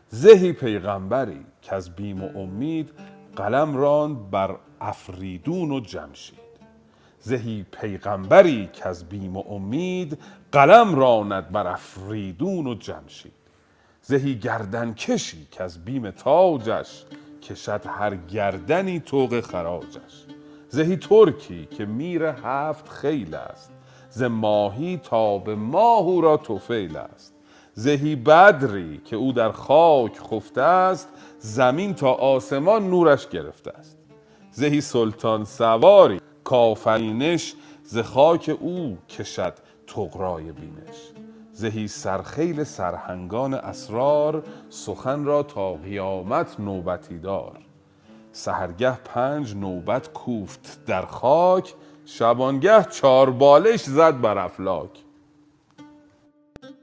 زهی 0.10 0.54
پیغامبری 0.54 1.46
کز 1.62 1.90
بیم 1.90 2.24
و 2.24 2.40
امید 2.40 2.90
قلم 3.36 3.78
راند 3.78 4.30
بر 4.30 4.56
افریدون 4.82 5.72
و 5.72 5.80
جمشید. 5.80 6.40
زهی 7.20 7.66
پیغامبری 7.72 8.70
کز 8.74 9.04
بیم 9.04 9.38
و 9.38 9.44
امید 9.50 10.18
قلم 10.52 10.96
راند 10.96 11.52
بر 11.52 11.68
افریدون 11.68 12.68
و 12.68 12.76
جمشید. 12.76 13.39
زهی 14.10 14.36
گردنکشی 14.36 15.48
کز 15.52 15.78
بیم 15.78 16.12
تاجش 16.12 17.04
کشد 17.44 17.82
هر 17.86 18.16
گردنی 18.16 19.00
طوق 19.00 19.42
خراجش. 19.42 20.26
زهی 20.70 20.98
ترکی 20.98 21.66
که 21.66 21.86
میر 21.86 22.24
هفت 22.24 22.90
خیل 22.90 23.36
است 23.36 23.72
ز 24.10 24.24
ماهی 24.24 24.98
تا 25.04 25.38
به 25.38 25.56
ماه 25.56 26.02
او 26.02 26.22
را 26.22 26.38
طفیل 26.38 26.98
است. 26.98 27.34
زهی 27.74 28.16
بدری 28.16 29.02
که 29.06 29.16
او 29.16 29.34
در 29.34 29.52
خاک 29.52 30.20
خفته 30.20 30.62
است 30.62 31.08
زمین 31.40 31.94
تا 31.94 32.14
آسمان 32.14 32.90
نورش 32.90 33.28
گرفته 33.28 33.72
است. 33.72 33.98
زهی 34.52 34.82
سلطان 34.82 35.46
سواری 35.46 36.22
کآفرینش 36.44 37.54
ز 37.84 37.98
خاک 37.98 38.58
او 38.60 38.98
کشد 39.10 39.54
طغرای 39.88 40.52
بینش. 40.52 41.19
زهی 41.60 41.88
سرخیل 41.88 42.64
سرهنگان 42.64 43.54
اسرار 43.54 44.44
سخن 44.70 45.26
را 45.26 45.44
تا 45.44 45.74
قیامت 45.74 46.60
نوبتی 46.60 47.20
دار. 47.20 47.60
سحرگه 48.32 48.96
پنج 48.96 49.56
نوبت 49.56 50.14
کوفت 50.14 50.86
در 50.86 51.06
خاک 51.06 51.74
شبانگه 52.06 52.84
چار 52.84 53.30
بالش 53.30 53.84
زد 53.84 54.22
بر 54.22 54.38
افلاک. 54.38 54.90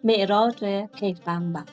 معراج 0.04 0.84
پیغمبر 0.98 1.64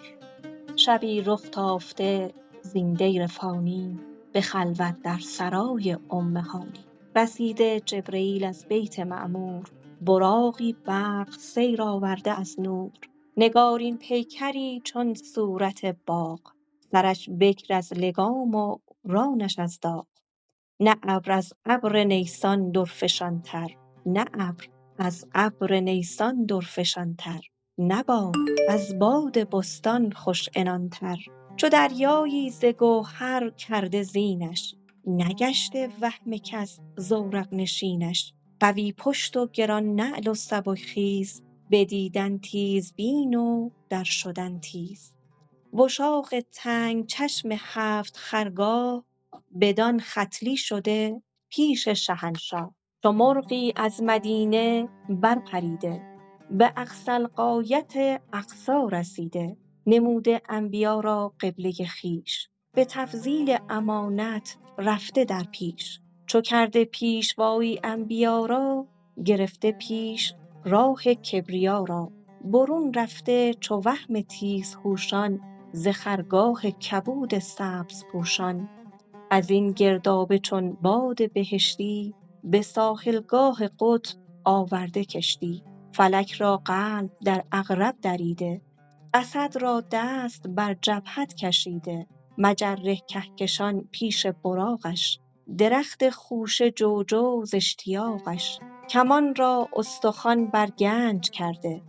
شبی 0.76 1.22
رخ 1.22 1.50
تافته 1.52 2.34
زین 2.62 2.94
دیر 2.94 3.28
فانی 3.28 4.00
به 4.34 4.42
خلوت 4.42 4.96
در 5.04 5.20
سرای 5.20 5.98
ام 6.12 6.38
هانی. 6.38 6.86
رسیده 7.16 7.80
جبرییل 7.80 8.44
از 8.44 8.66
بیت 8.70 9.00
معمور 9.00 9.64
براقی 10.06 10.74
برق 10.74 11.32
سیر 11.32 11.82
آورده 11.82 12.40
از 12.40 12.60
نور. 12.60 12.92
نگارین 13.38 13.98
پیکری 13.98 14.82
چون 14.84 15.14
صورت 15.14 15.86
باغ. 16.06 16.40
سرش 16.92 17.30
بکر 17.40 17.74
از 17.74 17.94
لگام 17.94 18.56
و 18.56 18.78
رانش 19.04 19.60
از 19.60 19.80
داغ. 19.80 20.06
نه 20.80 20.96
ابر 21.04 21.32
از 21.32 21.54
ابر 21.66 22.04
نیسان 22.04 22.72
درفشانتر. 22.72 23.70
نه 24.06 24.26
ابر 24.34 24.68
از 24.98 25.26
ابر 25.36 25.80
نیسان 25.80 26.46
درفشانتر. 26.46 27.42
نه 27.78 28.04
باد 28.04 28.36
از 28.70 29.00
باد 29.00 29.50
بستان 29.50 30.12
خوش 30.12 30.50
عنانتر. 30.56 31.18
چو 31.56 31.70
دریایی 31.70 32.50
ز 32.50 32.66
گوهر 32.66 33.50
کرده 33.50 34.04
زینش. 34.04 34.76
نگشته 35.08 35.90
وهم 36.02 36.38
کس 36.38 36.80
زورق 36.98 37.48
نشینش. 37.54 38.34
قوی 38.64 38.94
پشت 38.98 39.38
و 39.38 39.48
گران 39.48 39.96
نعل 39.96 40.28
و 40.28 40.34
سبک 40.34 40.80
خیز 40.80 41.44
بدیدن 41.72 42.38
تیزبین 42.38 43.36
و 43.36 43.70
در 43.90 44.04
شدن 44.04 44.60
تیز. 44.60 45.14
وشاق 45.74 46.30
تنگ 46.52 47.06
چشم 47.06 47.50
هفت 47.52 48.18
خرگاه 48.18 49.06
بدان 49.62 50.00
ختلی 50.00 50.58
شده 50.58 51.22
پیش 51.50 51.88
شهنشاه. 51.88 52.76
چو 53.04 53.12
مرغی 53.12 53.74
از 53.76 54.04
مدینه 54.04 54.90
برپریده 55.10 56.02
به 56.52 56.74
اقصی 56.78 57.12
الغایت 57.12 58.22
اقصی 58.34 58.88
رسیده. 58.92 59.58
نموده 59.86 60.42
انبیا 60.50 61.00
را 61.00 61.34
قبله 61.40 61.74
خویش 62.02 62.50
به 62.74 62.86
تفضیل 62.86 63.58
امانت 63.70 64.58
رفته 64.78 65.26
در 65.26 65.44
پیش. 65.44 66.00
چو 66.26 66.42
کرده 66.42 66.86
پیشوایی 66.86 67.80
انبیا 67.84 68.46
را 68.46 68.88
گرفته 69.26 69.72
پیش 69.72 70.34
راه 70.66 71.04
کبریا 71.04 71.84
را. 71.84 72.12
برون 72.44 72.94
رفته 72.94 73.54
چو 73.54 73.82
وهم 73.86 74.22
تیزهوشان 74.22 75.42
ز 75.72 75.88
خرگاه 75.88 76.62
کبود 76.72 77.40
سبزپوشان 77.40 78.70
از 79.32 79.50
این 79.50 79.72
گردابه 79.72 80.40
چون 80.40 80.78
باد 80.82 81.34
بهشتی 81.34 82.14
به 82.44 82.62
ساحلگاه 82.62 83.68
قطب 83.80 84.18
آورده 84.44 85.06
کشتی. 85.06 85.64
فلک 85.92 86.32
را 86.32 86.58
قلب 86.58 87.10
در 87.26 87.44
عقرب 87.52 87.96
دریده 88.02 88.62
اسد 89.14 89.58
را 89.62 89.84
دست 89.92 90.48
بر 90.48 90.76
جبهت 90.82 91.34
کشیده. 91.34 92.08
مجره 92.38 92.96
کهکشان 92.96 93.88
پیش 93.92 94.26
براقش 94.26 95.20
درخت 95.58 96.10
خوشه 96.10 96.72
جوجو 96.72 97.46
ز 97.46 97.56
اشتیاقش 97.56 98.60
کمان 98.90 99.36
را 99.36 99.70
استخوان 99.76 100.48
بر 100.48 100.70
گنج 100.70 101.30
کرده 101.30 101.82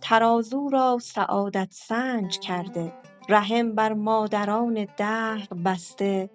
ترازو 0.00 0.68
را 0.68 0.98
سعادت 1.02 1.68
سنج 1.70 2.38
کرده 2.38 2.92
رحم 3.28 3.74
بر 3.74 3.92
مادران 3.92 4.86
دهر 4.96 5.48
بسته 5.64 6.30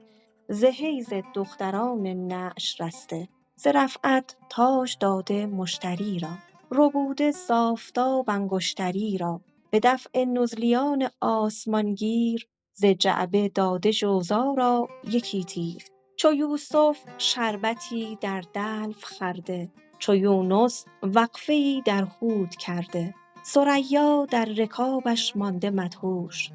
ز 0.49 0.63
حیض 0.63 1.13
دختران 1.35 2.07
نعش 2.07 2.81
رسته 2.81 3.27
ز 3.55 3.67
رفعت 3.67 4.35
تاج 4.49 4.97
داده 4.99 5.45
مشتری 5.45 6.19
را 6.19 6.31
ربوده 6.71 7.31
ز 7.31 7.51
آفتاب 7.51 8.29
انگشتری 8.29 9.17
را 9.17 9.41
به 9.71 9.79
دفع 9.79 10.23
نزلیان 10.23 11.09
آسمانگیر 11.21 12.47
ز 12.73 12.85
جعبه 12.85 13.49
داده 13.49 13.91
جوزا 13.91 14.53
را 14.57 14.87
یکی 15.03 15.43
تیر. 15.43 15.96
چو 16.17 16.33
یوسف 16.33 16.97
شربتی 17.17 18.17
در 18.21 18.43
دلو 18.53 18.93
خورده 19.03 19.71
چو 19.99 20.15
یونس 20.15 20.85
وقفه 21.03 21.53
ای 21.53 21.81
در 21.85 22.03
هود 22.03 22.49
کرده. 22.49 23.15
ثریا 23.45 24.27
در 24.31 24.45
رکابش 24.45 25.35
مانده 25.35 25.69
مدهوش 25.69 26.51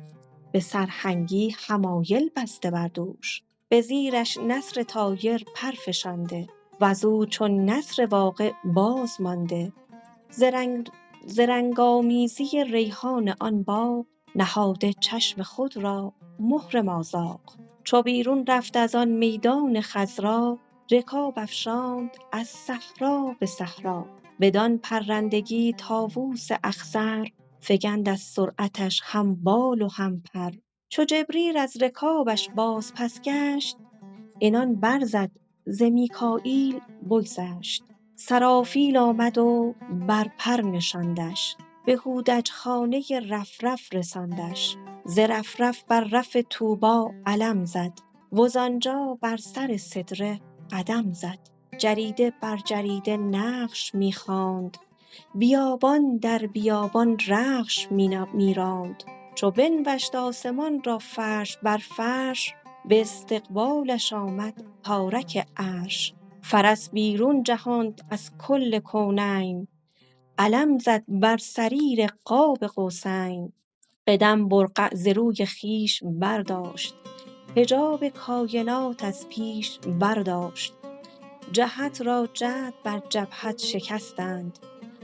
به 0.53 0.61
سرهنگی 0.61 1.57
حمایل 1.67 2.31
بسته 2.37 2.71
بر 2.71 2.89
دوش. 2.89 3.43
به 3.69 3.81
زیرش 3.81 4.39
نسر 4.39 4.83
طایر 4.83 5.45
پر 5.57 5.71
فشانده 5.71 6.47
وز 6.81 7.05
او 7.05 7.27
چون 7.27 7.65
نسر 7.65 8.07
واقع 8.07 8.53
باز 8.65 9.21
مانده. 9.21 9.73
ز 11.27 11.39
رنگ 11.39 11.81
آمیزی 11.81 12.65
ریحان 12.65 13.35
آن 13.41 13.63
باغ 13.63 14.07
نهاده 14.35 14.93
چشم 14.93 15.43
خود 15.43 15.77
را 15.77 16.13
مهر 16.39 16.83
مازاغ 16.83 17.41
چو 17.85 18.03
بیرون 18.03 18.45
رفت 18.49 18.77
از 18.77 18.95
آن 18.95 19.09
میدان 19.09 19.81
خضرا 19.81 20.59
رکاب 20.91 21.35
افشاند 21.37 22.17
از 22.33 22.49
صحرا 22.49 23.37
به 23.41 23.47
صحرا. 23.47 24.07
بدان 24.41 24.79
پرندگی 24.79 25.73
طاووس 25.73 26.49
اخضر 26.65 27.25
فگند 27.61 28.09
از 28.09 28.21
سرعتش 28.21 29.01
هم 29.05 29.35
بال 29.35 29.83
و 29.83 29.89
هم 29.89 30.23
پر. 30.35 30.51
چو 30.89 31.05
جبریل 31.05 31.57
از 31.57 31.83
رکابش 31.83 32.49
بازپس 32.49 33.21
گشت 33.21 33.77
عنان 34.43 34.75
برزد 34.75 35.31
ز 35.67 35.83
میکاییل 35.83 36.81
بگذشت. 37.11 37.85
سرافیل 38.17 38.97
آمد 38.97 39.39
و 39.39 39.75
بر 40.09 40.31
پر 40.39 40.57
نشاندش 40.57 41.57
به 41.87 41.97
هودج 41.97 42.51
خانه 42.51 43.03
رفرف 43.29 43.95
رساندش. 43.95 44.77
ز 45.05 45.19
رفرف 45.19 45.85
بر 45.85 46.01
رف 46.01 46.37
طوبی 46.51 47.15
علم 47.27 47.65
زد 47.65 47.93
وز 48.33 48.57
آنجا 48.57 49.19
بر 49.21 49.37
سر 49.37 49.77
سدره 49.77 50.41
قدم 50.73 51.13
زد. 51.13 51.39
جریده 51.79 52.33
بر 52.43 52.57
جریده 52.57 53.17
نقش 53.17 53.95
می 53.95 54.13
خواند 54.13 54.77
بیابان 55.35 56.17
در 56.17 56.39
بیابان 56.39 57.17
رخش 57.29 57.89
می 58.33 58.55
راند. 58.55 59.03
چو 59.35 59.51
بنوشت 59.51 60.15
آسمان 60.15 60.83
را 60.85 60.99
فرش 60.99 61.59
بر 61.63 61.77
فرش 61.77 62.55
به 62.85 63.01
استقبالش 63.01 64.13
آمد 64.13 64.65
تارک 64.83 65.47
عرش. 65.57 66.15
فرس 66.43 66.91
بیرون 66.91 67.43
جهاند 67.43 68.01
از 68.11 68.31
کل 68.39 68.79
کونین 68.79 69.69
علم 70.39 70.79
زد 70.79 71.05
بر 71.09 71.37
سریر 71.37 72.07
قاب 72.25 72.59
قوسین. 72.67 73.53
قدم 74.07 74.49
برقع 74.49 74.95
ز 74.95 75.09
روی 75.09 75.47
خویش 75.47 76.03
برداشت. 76.05 76.95
حجاب 77.57 78.09
کاینات 78.09 79.05
از 79.05 79.29
پیش 79.29 79.79
برداشت. 79.79 80.75
جهت 81.53 82.01
را 82.01 82.29
جهد 82.35 82.75
بر 82.85 83.03
جبهت 83.09 83.59
شکستند. 83.59 84.59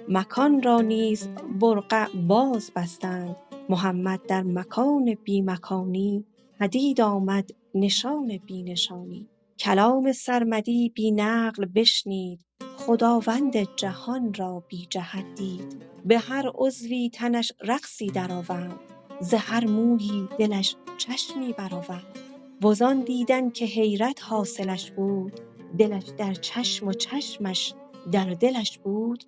مکان 0.09 0.63
را 0.63 0.81
نیز 0.81 1.29
برقع 1.61 2.07
باز 2.15 2.71
بستند. 2.77 3.37
محمد 3.69 4.27
در 4.27 4.43
مکان 4.43 5.15
بی 5.25 5.43
مکانی 5.43 6.25
پدید 6.61 7.01
آمد 7.01 7.51
نشان 7.75 8.39
بی 8.47 8.63
نشانی. 8.63 9.29
کلام 9.59 10.13
سرمدی 10.13 10.89
بی 10.95 11.11
نقل 11.11 11.65
بشنید. 11.65 12.41
خداوند 12.89 13.77
جهان 13.77 14.35
را 14.35 14.63
بی 14.69 14.87
جهت 14.91 15.35
دید. 15.35 15.83
به 16.05 16.19
هر 16.19 16.51
عضوی 16.55 17.11
تنش 17.15 17.53
رقصی 17.61 18.07
درآورد. 18.07 18.81
ز 19.21 19.35
هر 19.35 19.67
مویی 19.67 20.29
دلش 20.39 20.77
چشمی 20.99 21.53
برآورد. 21.53 22.19
وز 22.63 22.83
آن 22.83 23.01
دیدن 23.01 23.51
که 23.51 23.65
حیرت 23.65 24.23
حاصلش 24.23 24.91
بود 24.91 25.41
دلش 25.79 26.05
در 26.19 26.35
چشم 26.35 26.89
و 26.89 26.93
چشمش 26.93 27.75
در 28.13 28.31
دلش 28.31 28.79
بود. 28.79 29.25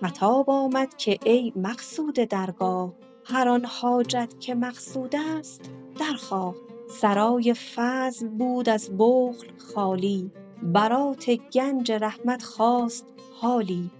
خطاب 0.00 0.50
آمد 0.50 0.96
که 0.96 1.18
ای 1.24 1.52
مقصود 1.56 2.14
درگاه 2.14 2.94
هر 3.24 3.48
آن 3.48 3.64
حاجت 3.64 4.34
که 4.40 4.54
مقصود 4.54 5.14
است 5.16 5.70
درخواه. 6.00 6.54
سرای 7.00 7.54
فضل 7.54 8.28
بود 8.28 8.68
از 8.68 8.90
بخل 8.98 9.46
خالی. 9.74 10.30
برات 10.62 11.30
گنج 11.30 11.92
رحمت 11.92 12.42
خواست 12.42 13.04
حالی 13.40 13.90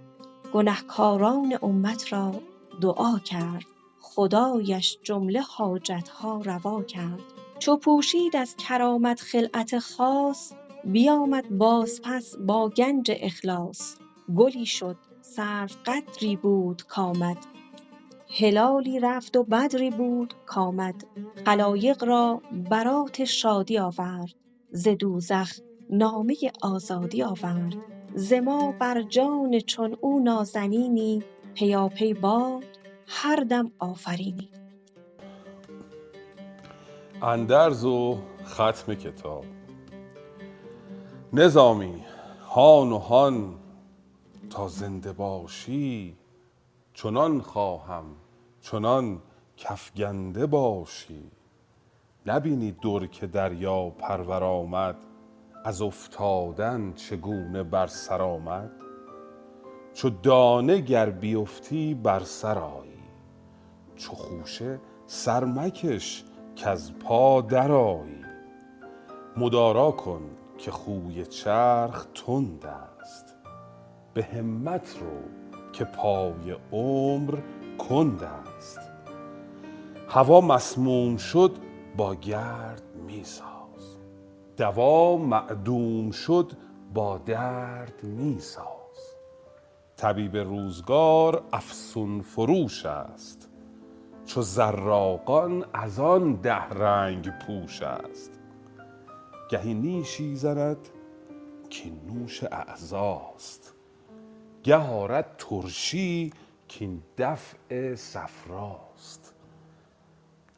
گنهکاران 0.53 1.57
امت 1.61 2.13
را 2.13 2.31
دعا 2.81 3.19
کرد. 3.19 3.65
خدایش 3.99 4.97
جمله 5.03 5.41
حاجت 5.41 6.09
ها 6.09 6.41
روا 6.45 6.83
کرد. 6.83 7.19
چو 7.59 7.77
پوشید 7.77 8.35
از 8.35 8.55
کرامت 8.55 9.21
خلعت 9.21 9.79
خاص 9.79 10.53
بیامد 10.85 11.49
بازپس 11.49 12.35
با 12.35 12.69
گنج 12.69 13.11
اخلاص. 13.15 13.95
گلی 14.35 14.65
شد 14.65 14.97
سرو 15.21 15.67
قدری 15.85 16.35
بود 16.35 16.83
کامد. 16.83 17.37
هلالی 18.39 18.99
رفت 18.99 19.37
و 19.37 19.43
بدری 19.43 19.89
بود 19.89 20.33
کامد. 20.45 21.03
خلایق 21.45 22.03
را 22.03 22.41
برات 22.69 23.25
شادی 23.25 23.77
آورد. 23.77 24.33
ز 24.71 24.87
دوزخ 24.87 25.59
نامه 25.91 26.35
آزادی 26.61 27.23
آورد. 27.23 27.75
ز 28.15 28.33
بر 28.79 29.01
جان 29.01 29.59
چون 29.59 29.97
او 30.01 30.19
نازنینی 30.19 31.23
پیاپی 31.53 32.13
باد 32.13 32.63
هر 33.07 33.35
دم 33.35 33.71
آفرینی. 33.79 34.49
اندرز 37.21 37.85
و 37.85 38.17
ختم 38.45 38.93
کتاب. 38.93 39.45
نظامی 41.33 42.03
هان 42.49 42.91
و 42.91 42.97
هان 42.97 43.55
تا 44.49 44.67
زنده 44.67 45.13
باشی 45.13 46.17
چنان 46.93 47.41
خواهم 47.41 48.05
چنان 48.61 49.21
کفگنده 49.57 50.45
باشی. 50.45 51.31
نبینی 52.25 52.71
در 52.71 53.05
که 53.05 53.27
دریا 53.27 53.89
پرور 53.89 54.43
آمد 54.43 54.95
از 55.63 55.81
افتادن 55.81 56.93
چگونه 56.93 57.63
بر 57.63 57.87
سر 57.87 58.21
آمد؟ 58.21 58.71
چو 59.93 60.09
دانه 60.09 60.81
گر 60.81 61.09
بیفتی 61.09 61.93
بر 61.93 62.19
سر 62.19 62.57
آیی 62.57 62.91
چو 63.95 64.15
خوشه 64.15 64.79
سر 65.07 65.45
مکش 65.45 66.23
کز 66.55 66.91
پا 66.91 67.41
درآیی 67.41 68.25
مدارا 69.37 69.91
کن 69.91 70.21
که 70.57 70.71
خوی 70.71 71.25
چرخ 71.25 72.05
تند 72.05 72.65
است 72.65 73.35
به 74.13 74.23
همت 74.23 74.97
رو 75.01 75.41
که 75.73 75.85
پای 75.85 76.55
عمر 76.71 77.37
کند 77.77 78.23
است. 78.57 78.79
هوا 80.09 80.41
مسموم 80.41 81.17
شد 81.17 81.51
با 81.97 82.15
گرد 82.15 82.83
می 83.07 83.23
ساز 83.23 83.60
دوا 84.57 85.17
معدوم 85.17 86.11
شد 86.11 86.51
با 86.93 87.17
درد 87.17 88.03
می 88.03 88.39
ساز 88.39 89.15
طبیب 89.97 90.37
روزگار 90.37 91.43
افسون 91.53 92.21
فروش 92.21 92.85
است. 92.85 93.49
چو 94.25 94.41
زراقان 94.41 95.65
از 95.73 95.99
آن 95.99 96.35
ده 96.35 96.63
رنگ 96.69 97.29
پوش 97.39 97.81
است. 97.81 98.39
گهی 99.49 99.73
نیشی 99.73 100.35
زند 100.35 100.89
کاین 101.71 102.01
نوش 102.07 102.43
اعضاست. 102.43 103.73
گه 104.63 104.75
آرد 104.75 105.35
ترشی 105.37 106.33
کاین 106.79 107.03
دفع 107.17 107.95
صفراست. 107.95 109.33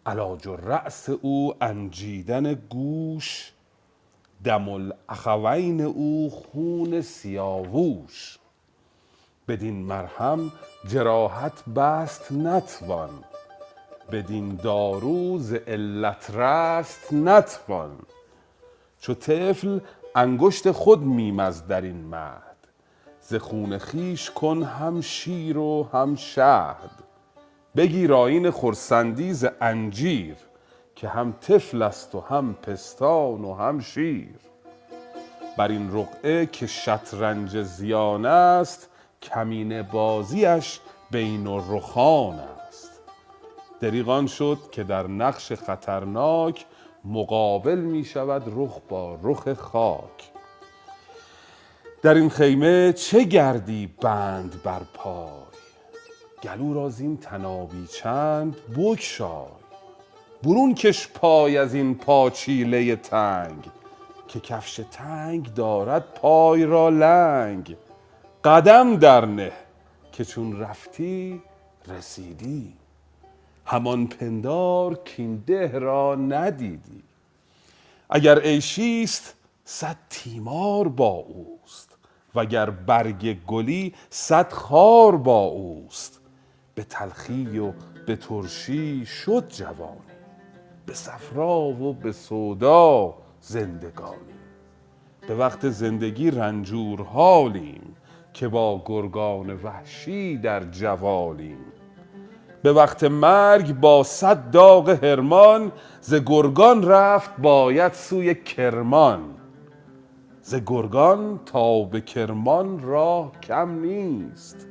علاج 0.06 0.48
الرأس 0.48 1.10
او 1.10 1.54
انجیدن 1.62 2.54
گوش 2.54 3.53
دم 4.44 4.70
الاخوین 4.70 5.82
او 5.82 6.30
خون 6.30 7.02
سیاووش. 7.02 8.38
بدین 9.48 9.86
مرهم 9.86 10.52
جراحت 10.88 11.70
بست 11.70 12.32
نتوان. 12.32 13.10
بدین 14.12 14.56
دارو 14.56 15.38
ز 15.40 15.54
علت 15.54 16.32
رست 16.36 17.14
نتوان. 17.14 18.00
چو 19.00 19.14
طفل 19.14 19.80
انگشت 20.16 20.72
خود 20.72 21.02
می 21.02 21.32
مز 21.32 21.68
در 21.68 21.82
این 21.82 22.08
مهد. 22.08 22.58
ز 23.22 23.36
خون 23.36 23.78
خویش 23.78 24.32
کن 24.32 24.64
هم 24.64 25.02
شیر 25.02 25.58
و 25.58 25.90
هم 25.94 26.16
شهد. 26.16 26.92
بگیر 27.76 28.14
آیین 28.14 28.52
خرسندی 28.52 29.34
ز 29.34 29.46
انجیر. 29.62 30.36
که 30.96 31.08
هم 31.08 31.34
طفل 31.42 31.82
است 31.82 32.16
و 32.16 32.20
هم 32.20 32.54
پستان 32.54 33.46
و 33.46 33.54
هم 33.54 33.80
شیر. 33.80 34.36
بر 35.58 35.68
این 35.68 35.94
رقعه 35.94 36.46
که 36.46 36.68
شطرنج 36.68 37.64
زیان 37.64 38.26
است 38.26 38.90
کمینه 39.22 39.84
بازیش 39.84 40.80
بین 41.12 41.48
الرخان 41.48 42.40
است. 42.40 43.02
دریغ 43.80 44.10
آن 44.10 44.28
شد 44.28 44.58
که 44.72 44.84
در 44.84 45.08
نقش 45.08 45.52
خطرناک 45.52 46.66
مقابل 47.06 47.80
می 47.80 48.06
شود 48.06 48.44
رخ 48.56 48.80
با 48.90 49.20
رخ 49.24 49.54
خاک. 49.54 50.32
در 52.02 52.14
این 52.14 52.30
خیمه 52.30 52.94
چه 52.94 53.24
گردی 53.24 53.88
بند 54.02 54.64
بر 54.64 54.82
پای؟ 54.94 55.30
گلو 56.44 56.74
را 56.74 56.90
زین 56.90 57.18
طنابی 57.18 57.88
چند 57.88 58.56
بگشای 58.78 59.63
برون 60.44 60.76
کش 60.76 61.08
پای 61.08 61.58
از 61.58 61.74
این 61.74 61.96
پاچیله 61.96 62.96
تنگ 62.96 63.70
که 64.28 64.40
کفش 64.40 64.82
تنگ 64.92 65.54
دارد 65.54 66.04
پای 66.14 66.66
را 66.66 66.90
لنگ. 66.90 67.78
قدم 68.44 68.96
در 68.98 69.26
نه 69.26 69.52
که 70.12 70.26
چون 70.26 70.60
رفتی 70.60 71.42
رسیدی. 71.88 72.74
همان 73.66 74.08
پندار 74.08 74.96
کاین 74.96 75.44
ده 75.48 75.80
را 75.80 76.16
ندیدی. 76.16 77.04
اگر 78.10 78.40
عیشی 78.40 79.04
است 79.04 79.34
صد 79.66 79.98
تیمار 80.10 80.88
با 80.88 81.10
اوست. 81.10 81.90
وگر 82.36 82.70
برگ 82.70 83.38
گلی 83.48 83.94
صد 84.10 84.52
خار 84.52 85.18
با 85.18 85.40
اوست. 85.40 86.20
به 86.76 86.84
تلخی 86.84 87.60
و 87.60 87.74
به 88.06 88.16
ترشی 88.16 89.06
شد 89.06 89.50
جوانی. 89.50 90.13
به 90.86 90.94
صفرا 90.94 91.60
و 91.60 91.94
به 91.94 92.12
سودا 92.12 93.14
زندگانی 93.40 94.34
به 95.28 95.36
وقت 95.36 95.70
زندگی 95.70 96.32
رنجور 96.32 97.02
حالیم 97.02 97.96
که 98.34 98.48
با 98.48 98.84
گرگان 98.86 99.54
وحشی 99.54 100.38
در 100.38 100.64
جوالیم. 100.64 101.58
به 102.64 102.74
وقت 102.74 103.04
مرگ 103.04 103.74
با 103.80 104.04
صد 104.04 104.52
داغ 104.52 104.90
حرمان 104.90 105.72
ز 106.02 106.16
گرگان 106.16 106.84
رفت 106.88 107.38
باید 107.38 107.94
سوی 107.94 108.36
کرمان. 108.36 109.22
ز 110.42 110.56
گرگان 110.66 111.40
تا 111.46 111.84
به 111.84 112.02
کرمان 112.02 112.80
راه 112.80 113.32
کم 113.42 113.80
نیست 113.80 114.68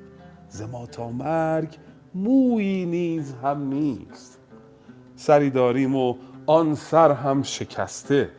ز 0.48 0.62
ما 0.62 0.86
تا 0.86 1.10
مرگ 1.10 1.76
مویی 2.14 2.86
نیز 2.86 3.34
هم 3.42 3.62
نیست. 3.68 4.32
سری 5.22 5.50
داریم 5.50 5.96
و 5.96 6.16
آن 6.46 6.74
سر 6.74 7.12
هم 7.12 7.42
شکسته. 7.42 8.30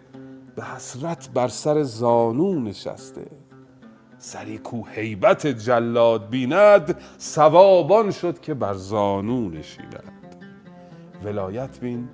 به 0.55 0.63
حسرت 0.63 1.29
بر 1.33 1.47
سر 1.47 1.83
زانو 1.83 2.59
نشسته. 2.59 3.25
سری 4.17 4.57
کو 4.57 4.83
هیبت 4.85 5.47
جلاد 5.47 6.29
بیند 6.29 6.97
صواب 7.17 7.91
آن 7.91 8.11
شد 8.11 8.39
که 8.39 8.53
بر 8.53 8.73
زانو 8.73 9.49
نشیند. 9.49 10.35
ولایت 11.23 11.79
بین 11.79 12.09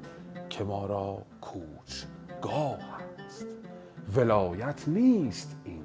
که 0.50 0.64
ما 0.64 0.86
را 0.86 1.18
کوچگاه 1.42 2.80
است. 3.26 3.48
ولایت 4.16 4.88
نیست 4.88 5.58
این 5.64 5.84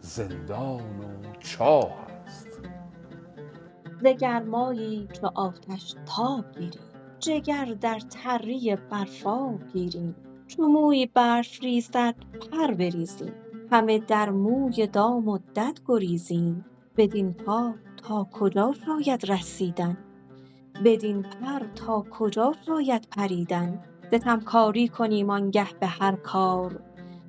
زندان 0.00 0.80
و 0.80 1.32
چاه 1.40 1.92
است. 2.26 2.48
ز 4.02 4.06
گرمایی 4.06 5.08
چو 5.20 5.26
آتش 5.34 5.94
تاب 6.06 6.44
گیریم 6.52 6.87
جگر 7.20 7.64
در 7.64 7.98
تری 7.98 8.76
برفاب 8.90 9.60
گیریم. 9.72 10.14
چو 10.46 10.62
مویی 10.62 11.06
برف 11.06 11.62
ریزد 11.62 12.14
پر 12.52 12.74
بریزیم. 12.74 13.32
همه 13.70 13.98
در 13.98 14.30
موی 14.30 14.86
دام 14.86 15.28
و 15.28 15.38
گریزیم. 15.86 16.64
بدین 16.96 17.32
پا 17.32 17.74
تا 17.96 18.28
کجا 18.32 18.74
شاید 18.86 19.30
رسیدن؟ 19.30 19.98
بدین 20.84 21.22
پر 21.22 21.66
تا 21.74 22.04
کجا 22.10 22.52
شاید 22.66 23.08
پریدن؟ 23.10 23.82
ستمکاری 24.12 24.88
کنیم 24.88 25.30
آنگه 25.30 25.68
به 25.80 25.86
هر 25.86 26.16
کار. 26.16 26.80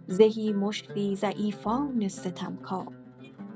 زهی 0.07 0.53
مشتی 0.53 1.15
ضعیفان 1.15 2.07
ستمکار. 2.07 2.87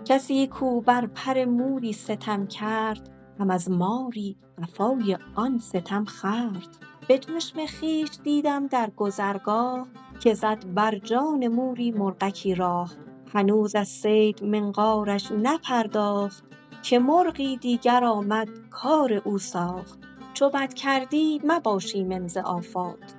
کسی 0.06 0.48
کو 0.48 0.82
بر 0.82 1.06
پر 1.08 1.46
موری 1.46 1.94
ستم 1.94 2.48
کرد 2.48 3.13
هم 3.40 3.50
از 3.50 3.72
ماری 3.72 4.38
قفای 4.62 5.18
آن 5.36 5.60
ستم 5.60 6.06
خورد. 6.06 6.78
به 7.08 7.18
چشم 7.18 7.66
خویش 7.66 8.10
دیدم 8.24 8.68
در 8.68 8.90
گذرگاه 8.96 9.88
که 10.20 10.34
زد 10.34 10.74
بر 10.74 10.98
جان 10.98 11.48
موری 11.48 11.92
مرغکی 11.92 12.56
راه. 12.56 12.92
هنوز 13.34 13.76
از 13.76 13.88
صید 13.88 14.44
منقارش 14.44 15.32
نپرداخت 15.32 16.44
که 16.84 17.00
مرغی 17.00 17.58
دیگر 17.58 18.04
آمد 18.04 18.50
کار 18.70 19.14
او 19.14 19.38
ساخت. 19.38 20.00
چو 20.34 20.50
بد 20.50 20.74
کردی 20.74 21.42
مباش 21.44 21.96
ایمن 21.96 22.28
ز 22.28 22.38
آفات 22.38 23.16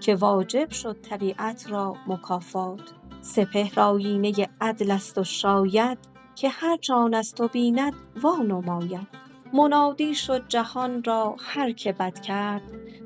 که 0.00 0.14
واجب 0.14 0.70
شد 0.70 1.00
طبیعت 1.00 1.70
را 1.70 1.96
مکافات. 2.06 2.92
سپهر 3.20 3.80
آیینه 3.80 4.48
عدل 4.60 4.90
است 4.90 5.18
و 5.18 5.24
شاید 5.24 5.98
که 6.34 6.48
هر 6.48 6.76
جان 6.76 7.14
از 7.14 7.34
تو 7.34 7.48
بیند 7.48 7.94
وانماید. 8.22 9.08
منادی 9.54 10.14
شد 10.14 10.48
جهان 10.48 11.04
را 11.04 11.36
هر 11.38 11.72
که 11.72 11.92
بد 11.92 12.20
کرد 12.20 12.62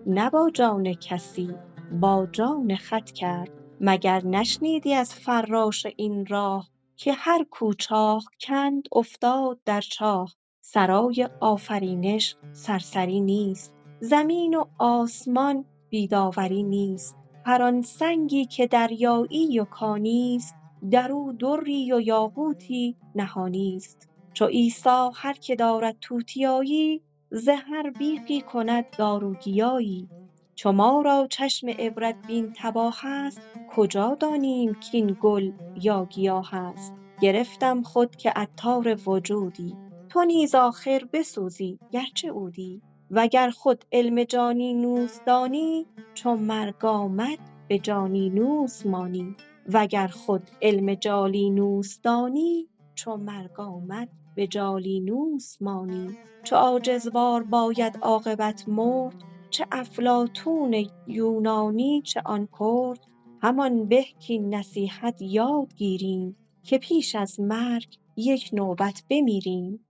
نه 0.06 0.30
با 0.30 0.50
جان 0.54 0.94
کسی 0.94 1.54
با 2.00 2.26
جان 2.32 2.76
خود 2.76 3.04
کرد. 3.04 3.50
مگر 3.80 4.24
نشنیدی 4.24 4.94
از 4.94 5.14
فراش 5.14 5.86
این 5.96 6.26
راه 6.26 6.68
که 6.96 7.12
هر 7.12 7.44
کو 7.50 7.74
چاه 7.74 8.24
کند 8.40 8.88
افتاد 8.92 9.60
در 9.64 9.80
چاه؟ 9.80 10.32
سرای 10.60 11.28
آفرینش 11.40 12.36
سرسری 12.52 13.20
نیست 13.20 13.72
زمین 14.00 14.54
و 14.54 14.64
آسمان 14.78 15.64
بی 15.90 16.06
داوری 16.06 16.62
نیست. 16.62 17.16
هر 17.46 17.62
آن 17.62 17.82
سنگی 17.82 18.44
که 18.44 18.66
دریایی 18.66 19.60
و 19.60 19.64
کانی 19.64 20.36
است 20.36 20.54
در 20.90 21.12
او 21.12 21.32
دری 21.32 21.92
و 21.92 22.00
یاقوتی 22.00 22.96
نهانی 23.14 23.76
است. 23.76 24.08
چو 24.36 24.46
عیسی 24.46 25.10
هر 25.14 25.32
که 25.32 25.56
دارد 25.56 25.96
توتیایی 26.00 27.02
ز 27.30 27.48
هر 27.48 27.90
بیخی 27.90 28.40
کند 28.40 28.84
دار 28.98 29.24
و 29.24 29.34
گیایی. 29.34 30.08
چو 30.54 30.72
ما 30.72 31.02
را 31.02 31.26
چشم 31.30 31.68
عبرت 31.68 32.26
بین 32.26 32.52
تباه 32.56 33.06
است 33.06 33.40
کجا 33.76 34.14
دانیم 34.20 34.76
کاین 34.92 35.16
گل 35.20 35.52
یا 35.82 36.04
گیاه 36.10 36.54
است؟ 36.54 36.92
گرفتم 37.20 37.82
خود 37.82 38.16
که 38.16 38.30
عطار 38.30 38.98
وجودی. 39.06 39.76
تو 40.08 40.24
نیز 40.24 40.54
آخر 40.54 41.02
بسوزی 41.12 41.78
گرچه 41.92 42.30
عودی. 42.30 42.82
وگر 43.10 43.50
خود 43.50 43.84
علم 43.92 44.24
جانینوس 44.24 45.20
دانی 45.26 45.86
چو 46.14 46.36
مرگ 46.36 46.84
آمد 46.84 47.38
به 47.68 47.78
جانینوس 47.78 48.86
مانی. 48.86 49.36
وگر 49.72 50.06
خود 50.06 50.42
علم 50.62 50.94
جالینوس 50.94 52.00
دانی 52.02 52.68
چو 52.94 53.16
مرگ 53.16 53.60
آمد 53.60 54.08
به 54.36 54.46
جالینوس 54.46 55.62
مانی. 55.62 56.16
چو 56.44 56.56
عاجزوار 56.56 57.42
باید 57.42 57.98
عاقبت 58.02 58.68
مرد 58.68 59.14
چه 59.50 59.66
افلاطون 59.72 60.86
یونانی 61.06 62.02
چه 62.02 62.22
آن 62.24 62.48
کرد. 62.58 63.00
همان 63.42 63.88
به 63.88 64.04
کاین 64.28 64.54
نصیحت 64.54 65.22
یاد 65.22 65.74
گیریم 65.76 66.36
که 66.62 66.78
پیش 66.78 67.14
از 67.14 67.40
مرگ 67.40 67.98
یک 68.16 68.50
نوبت 68.52 69.02
بمیریم. 69.10 69.86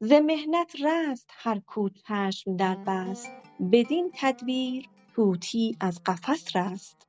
ز 0.00 0.12
محنت 0.12 0.72
رست 0.84 1.30
هر 1.30 1.60
کو 1.66 1.88
چشم 1.88 2.56
دربست 2.56 3.30
بدین 3.72 4.10
تدبیر 4.14 4.88
طوطی 5.16 5.76
از 5.80 6.00
قفس 6.06 6.56
رست. 6.56 7.03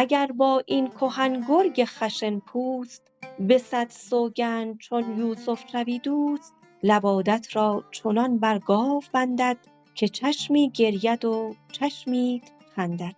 اگر 0.00 0.26
با 0.26 0.62
این 0.66 0.88
کهن 0.88 1.44
گرگ 1.48 1.84
خشن 1.84 2.38
پوست 2.38 3.02
به 3.40 3.58
صد 3.58 3.90
سوگند 3.90 4.78
چون 4.78 5.18
یوسف 5.18 5.68
شوی 5.72 5.98
دوست 5.98 6.54
لبادت 6.82 7.56
را 7.56 7.84
چنان 7.90 8.38
بر 8.38 8.58
گاو 8.58 9.02
بندد 9.12 9.56
که 9.94 10.08
چشمی 10.08 10.70
گرید 10.70 11.24
و 11.24 11.54
چشمیت 11.72 12.42
خندد. 12.76 13.14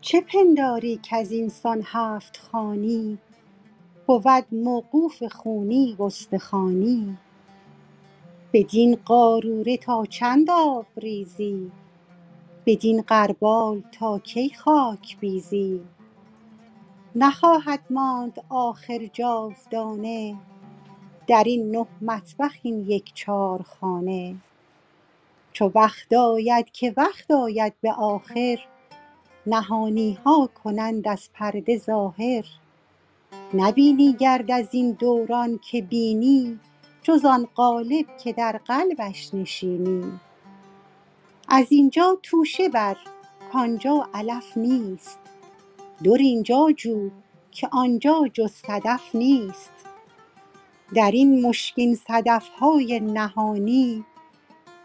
چه 0.00 0.20
پنداری 0.20 1.00
کزین 1.02 1.48
سان 1.48 1.82
هفت 1.84 2.36
خوانی؟ 2.36 3.18
بود 4.06 4.46
موقوف 4.52 5.22
خونی 5.22 5.96
و 5.98 6.02
استخوانی 6.02 7.16
بدین 8.52 8.98
قاروره 9.04 9.76
تا 9.76 10.06
چند 10.06 10.50
آب 10.50 10.86
ریزی؟ 10.96 11.70
بدین 12.66 13.02
غربال 13.02 13.82
تا 13.92 14.18
کی 14.18 14.50
خاک 14.54 15.18
بیزی؟ 15.20 15.80
نخواهد 17.16 17.80
ماند 17.90 18.44
آخر 18.48 19.06
جاودانه 19.06 20.36
درین 21.26 21.70
نه 21.70 21.86
مطبخ 22.02 22.52
این 22.62 22.80
یک 22.90 23.12
چارخانه 23.14 24.36
چو 25.52 25.72
وقت 25.74 26.12
آید 26.12 26.70
که 26.72 26.94
وقت 26.96 27.30
آید 27.30 27.74
به 27.80 27.92
آخر 27.92 28.58
نهانیها 29.46 30.50
کنند 30.64 31.08
از 31.08 31.30
پرده 31.34 31.78
ظاهر. 31.78 32.46
نبینی 33.54 34.12
گرد 34.12 34.50
ازین 34.50 34.92
دوران 34.92 35.60
که 35.70 35.82
بینی 35.82 36.60
جز 37.02 37.24
آن 37.24 37.48
قالب 37.54 38.06
که 38.24 38.32
در 38.32 38.60
قلبش 38.66 39.34
نشینی. 39.34 40.20
ازینجا 41.52 42.18
توشه 42.22 42.68
بر 42.68 42.96
کانجا 43.52 44.08
علف 44.14 44.56
نیست. 44.56 45.18
در 46.04 46.16
اینجا 46.18 46.72
جو 46.76 47.10
که 47.50 47.68
آنجا 47.72 48.28
جز 48.32 48.52
صدف 48.52 49.14
نیست. 49.14 49.72
درین 50.94 51.46
مشکین 51.46 51.94
صدفهای 51.94 53.00
نهانی 53.00 54.04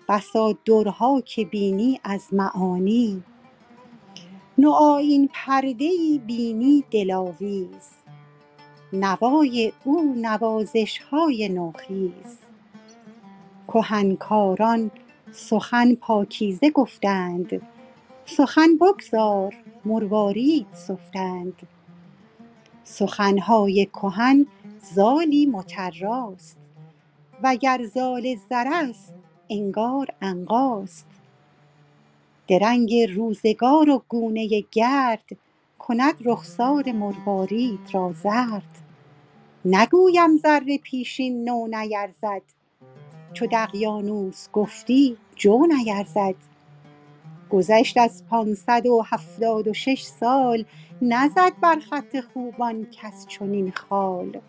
بسا 0.09 0.55
درها 0.66 1.22
که 1.22 1.45
بینی 1.45 1.99
از 2.03 2.34
معانی. 2.34 3.24
نوآیین 4.57 5.30
پرده 5.34 5.89
بینی 6.26 6.84
دلاویز 6.91 7.89
نوای 8.93 9.74
او 9.84 10.13
نوازشهای 10.18 11.49
نوخیز. 11.49 12.38
کهن 13.68 14.16
کاران 14.16 14.91
سخن 15.32 15.95
پاکیزه 15.95 16.69
گفتند. 16.69 17.61
سخن 18.26 18.78
بگذار 18.78 19.55
مروارید 19.86 20.67
سفتند. 20.73 21.67
سخنهای 22.84 23.86
کهن 23.86 24.47
زالی 24.93 25.45
مطراست. 25.45 26.57
وگر 27.43 27.86
زال 27.93 28.36
زرست 28.49 29.13
انگار 29.49 30.07
عنقاست 30.21 31.07
درنگ 32.47 32.95
روزگار 32.95 33.89
و 33.89 34.01
گونه 34.09 34.63
گرد 34.71 35.30
کند 35.80 36.15
رخسار 36.26 36.91
مروارید 36.91 37.80
را 37.93 38.13
زرد. 38.23 38.82
نگویم 39.65 40.38
زر 40.38 40.78
پیشین 40.84 41.43
نو 41.49 41.67
نیرزد. 41.67 42.54
چو 43.36 43.45
دقیانوس 43.51 44.47
گفتی 44.53 45.17
جو 45.36 45.65
نیرزد 45.65 46.36
گذشت 47.49 47.97
از 47.97 48.23
پانصد 48.29 48.86
و 48.86 49.01
هفتاد 49.05 49.67
و 49.67 49.73
شش 49.73 50.01
سال 50.01 50.65
نزد 51.01 51.53
بر 51.61 51.79
خط 51.79 52.19
خوبان 52.19 52.88
کس 52.91 53.27
چنین 53.27 53.71
خال. 53.71 54.39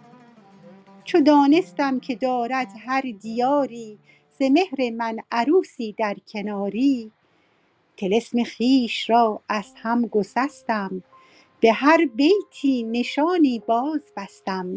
چو 1.05 1.21
دانستم 1.21 2.01
که 2.01 2.15
دارد 2.15 2.69
هر 2.87 3.03
دیاری 3.21 3.99
ز 4.39 4.43
مهر 4.43 4.91
من 4.91 5.17
عروسی 5.33 5.95
در 5.99 6.17
کناری. 6.29 7.13
طلسم 7.97 8.45
خویش 8.45 9.11
را 9.11 9.41
از 9.49 9.73
هم 9.77 10.07
گسستم 10.07 11.03
به 11.61 11.73
هر 11.73 12.07
بیتی 12.15 12.83
نشانی 12.83 13.63
باز 13.67 14.03
بستم 14.17 14.77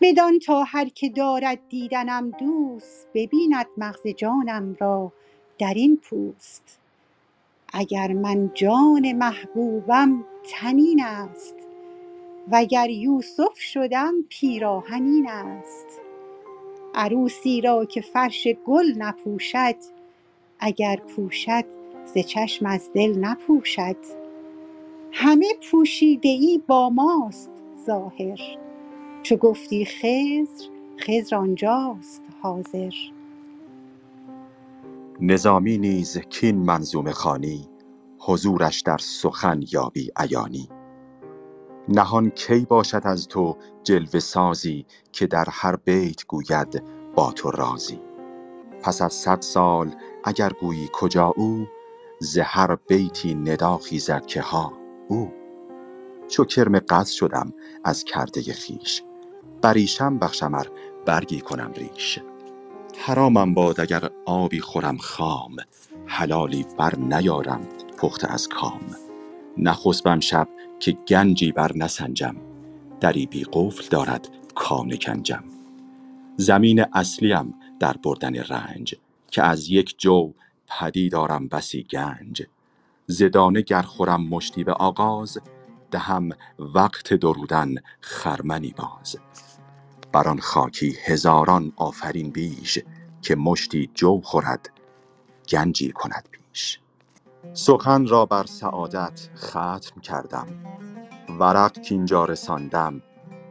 بدان 0.00 0.38
تا 0.38 0.62
هر 0.62 0.88
که 0.88 1.08
دارد 1.08 1.58
دیدنم 1.68 2.30
دوست 2.30 3.06
ببیند 3.14 3.66
مغز 3.76 4.06
جانم 4.06 4.76
را 4.80 5.12
درین 5.58 5.96
پوست. 5.96 6.78
اگر 7.72 8.12
من 8.12 8.50
جان 8.54 9.12
محبوبم 9.12 10.24
تن 10.50 10.76
این 10.76 11.02
است 11.04 11.54
وگر 12.50 12.90
یوسف 12.90 13.58
شدم 13.58 14.14
پیراهن 14.28 15.04
این 15.04 15.28
است. 15.28 15.86
عروسی 16.94 17.60
را 17.60 17.84
که 17.84 18.00
فرش 18.00 18.48
گل 18.66 18.92
نپوشد 18.98 19.76
اگر 20.60 20.96
پوشد 20.96 21.64
ز 22.04 22.18
چشم 22.18 22.66
از 22.66 22.90
دل 22.94 23.18
نپوشد. 23.18 23.96
همه 25.12 25.46
پوشیده 25.70 26.28
ای 26.28 26.62
با 26.66 26.90
ماست 26.90 27.50
ظاهر. 27.86 28.67
چو 29.28 29.36
گفتی 29.36 29.84
خضر 29.84 30.68
خضر 31.00 31.36
آنجاست 31.36 32.22
حاضر. 32.42 32.90
نظامی 35.20 35.78
نیز 35.78 36.18
کاین 36.18 36.56
منظومه 36.56 37.12
خوانی 37.12 37.68
حضورش 38.18 38.80
در 38.80 38.98
سخن 38.98 39.60
یابی 39.72 40.10
عیانی. 40.16 40.68
نهان 41.88 42.30
کی 42.30 42.66
باشد 42.68 43.00
از 43.04 43.28
تو 43.28 43.56
جلوه 43.82 44.20
سازی 44.20 44.86
که 45.12 45.26
در 45.26 45.46
هر 45.48 45.76
بیت 45.76 46.26
گوید 46.26 46.82
با 47.14 47.32
تو 47.32 47.50
رازی؟ 47.50 48.00
پس 48.82 49.02
از 49.02 49.12
صد 49.12 49.40
سال 49.40 49.94
اگر 50.24 50.52
گویی 50.60 50.88
کجا 50.92 51.34
او 51.36 51.66
ز 52.20 52.38
هر 52.38 52.76
بیتی 52.88 53.34
ندا 53.34 53.78
خیزد 53.78 54.26
که 54.26 54.40
ها 54.40 54.72
او. 55.08 55.32
چو 56.28 56.44
کرم 56.44 56.78
قز 56.78 57.10
شدم 57.10 57.52
از 57.84 58.04
کرده 58.04 58.42
خویش 58.42 59.02
بریشم 59.62 60.18
بخشم 60.18 60.54
ار 60.54 60.70
برگی 61.06 61.40
کنم 61.40 61.72
ریش. 61.72 62.18
حرامم 62.98 63.54
باد 63.54 63.80
اگر 63.80 64.10
آبی 64.26 64.60
خورم 64.60 64.96
خام 64.96 65.56
حلالی 66.06 66.66
برنیارم 66.78 67.68
پخته 67.98 68.32
از 68.32 68.48
کام. 68.48 68.80
نخسبم 69.58 70.20
شب 70.20 70.48
که 70.80 70.92
گنجی 70.92 71.52
بر 71.52 71.72
نسنجم 71.76 72.36
دری 73.00 73.26
بی 73.26 73.44
قفل 73.52 73.88
دارد 73.90 74.28
کان 74.54 74.96
کنجم. 74.96 75.44
زمین 76.36 76.84
اصلیم 76.92 77.54
در 77.80 77.92
بردن 77.92 78.36
رنج 78.36 78.94
که 79.30 79.42
از 79.42 79.68
یک 79.68 79.98
جو 79.98 80.32
پدید 80.68 81.12
دارم 81.12 81.48
بسی 81.48 81.82
گنج. 81.82 82.42
زدانه 83.06 83.62
گر 83.62 83.82
خورم 83.82 84.28
مشتی 84.28 84.64
به 84.64 84.72
آغاز 84.72 85.38
دهم 85.90 86.28
وقت 86.58 87.14
درودن 87.14 87.74
خرمنی 88.00 88.74
باز. 88.76 89.16
بر 90.12 90.28
آن 90.28 90.40
خاکی 90.40 90.96
هزاران 91.04 91.72
آفرین 91.76 92.30
بیش 92.30 92.78
که 93.22 93.36
مشتی 93.36 93.90
جو 93.94 94.20
خورد 94.20 94.70
گنجی 95.48 95.92
کند 95.92 96.28
پیش. 96.30 96.80
سخن 97.52 98.06
را 98.06 98.26
بر 98.26 98.44
سعادت 98.46 99.28
ختم 99.36 100.00
کردم 100.00 100.46
ورق 101.40 101.80
کینجا 101.80 102.24
رساندم 102.24 103.02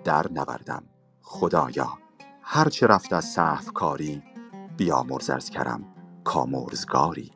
در 0.04 0.32
نوردم. 0.32 0.84
خدایا 1.22 1.98
هرچه 2.42 2.88
رفت 2.88 3.14
از 3.14 3.26
سهو 3.26 3.72
کاری 3.72 4.24
بیامرز 4.78 5.30
از 5.30 5.50
کرم 5.50 5.84
کامرزگاری. 6.24 7.32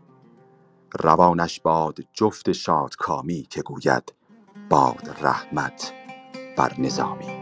روانش 1.00 1.60
باد 1.60 1.98
جفت 2.14 2.52
شادکامی 2.52 3.44
که 3.44 3.62
گوید 3.62 4.14
باد 4.72 5.18
رحمت 5.22 5.94
بر 6.58 6.74
نظامی. 6.80 7.41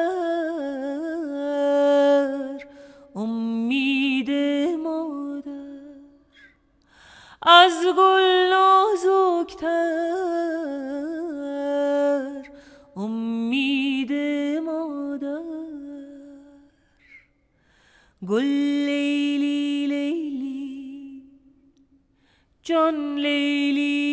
امید 3.17 4.31
مادر 4.79 5.51
از 7.43 7.85
گل 7.97 8.51
نازکتر. 8.51 9.65
امید 12.97 14.13
مادر 14.61 15.43
گل 18.29 18.43
لیلی 18.87 19.87
لیلی 19.87 21.23
جان 22.63 23.17
لیلی 23.17 24.04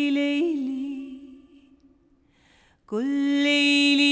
گل 2.92 3.04
لیلی 3.44 4.11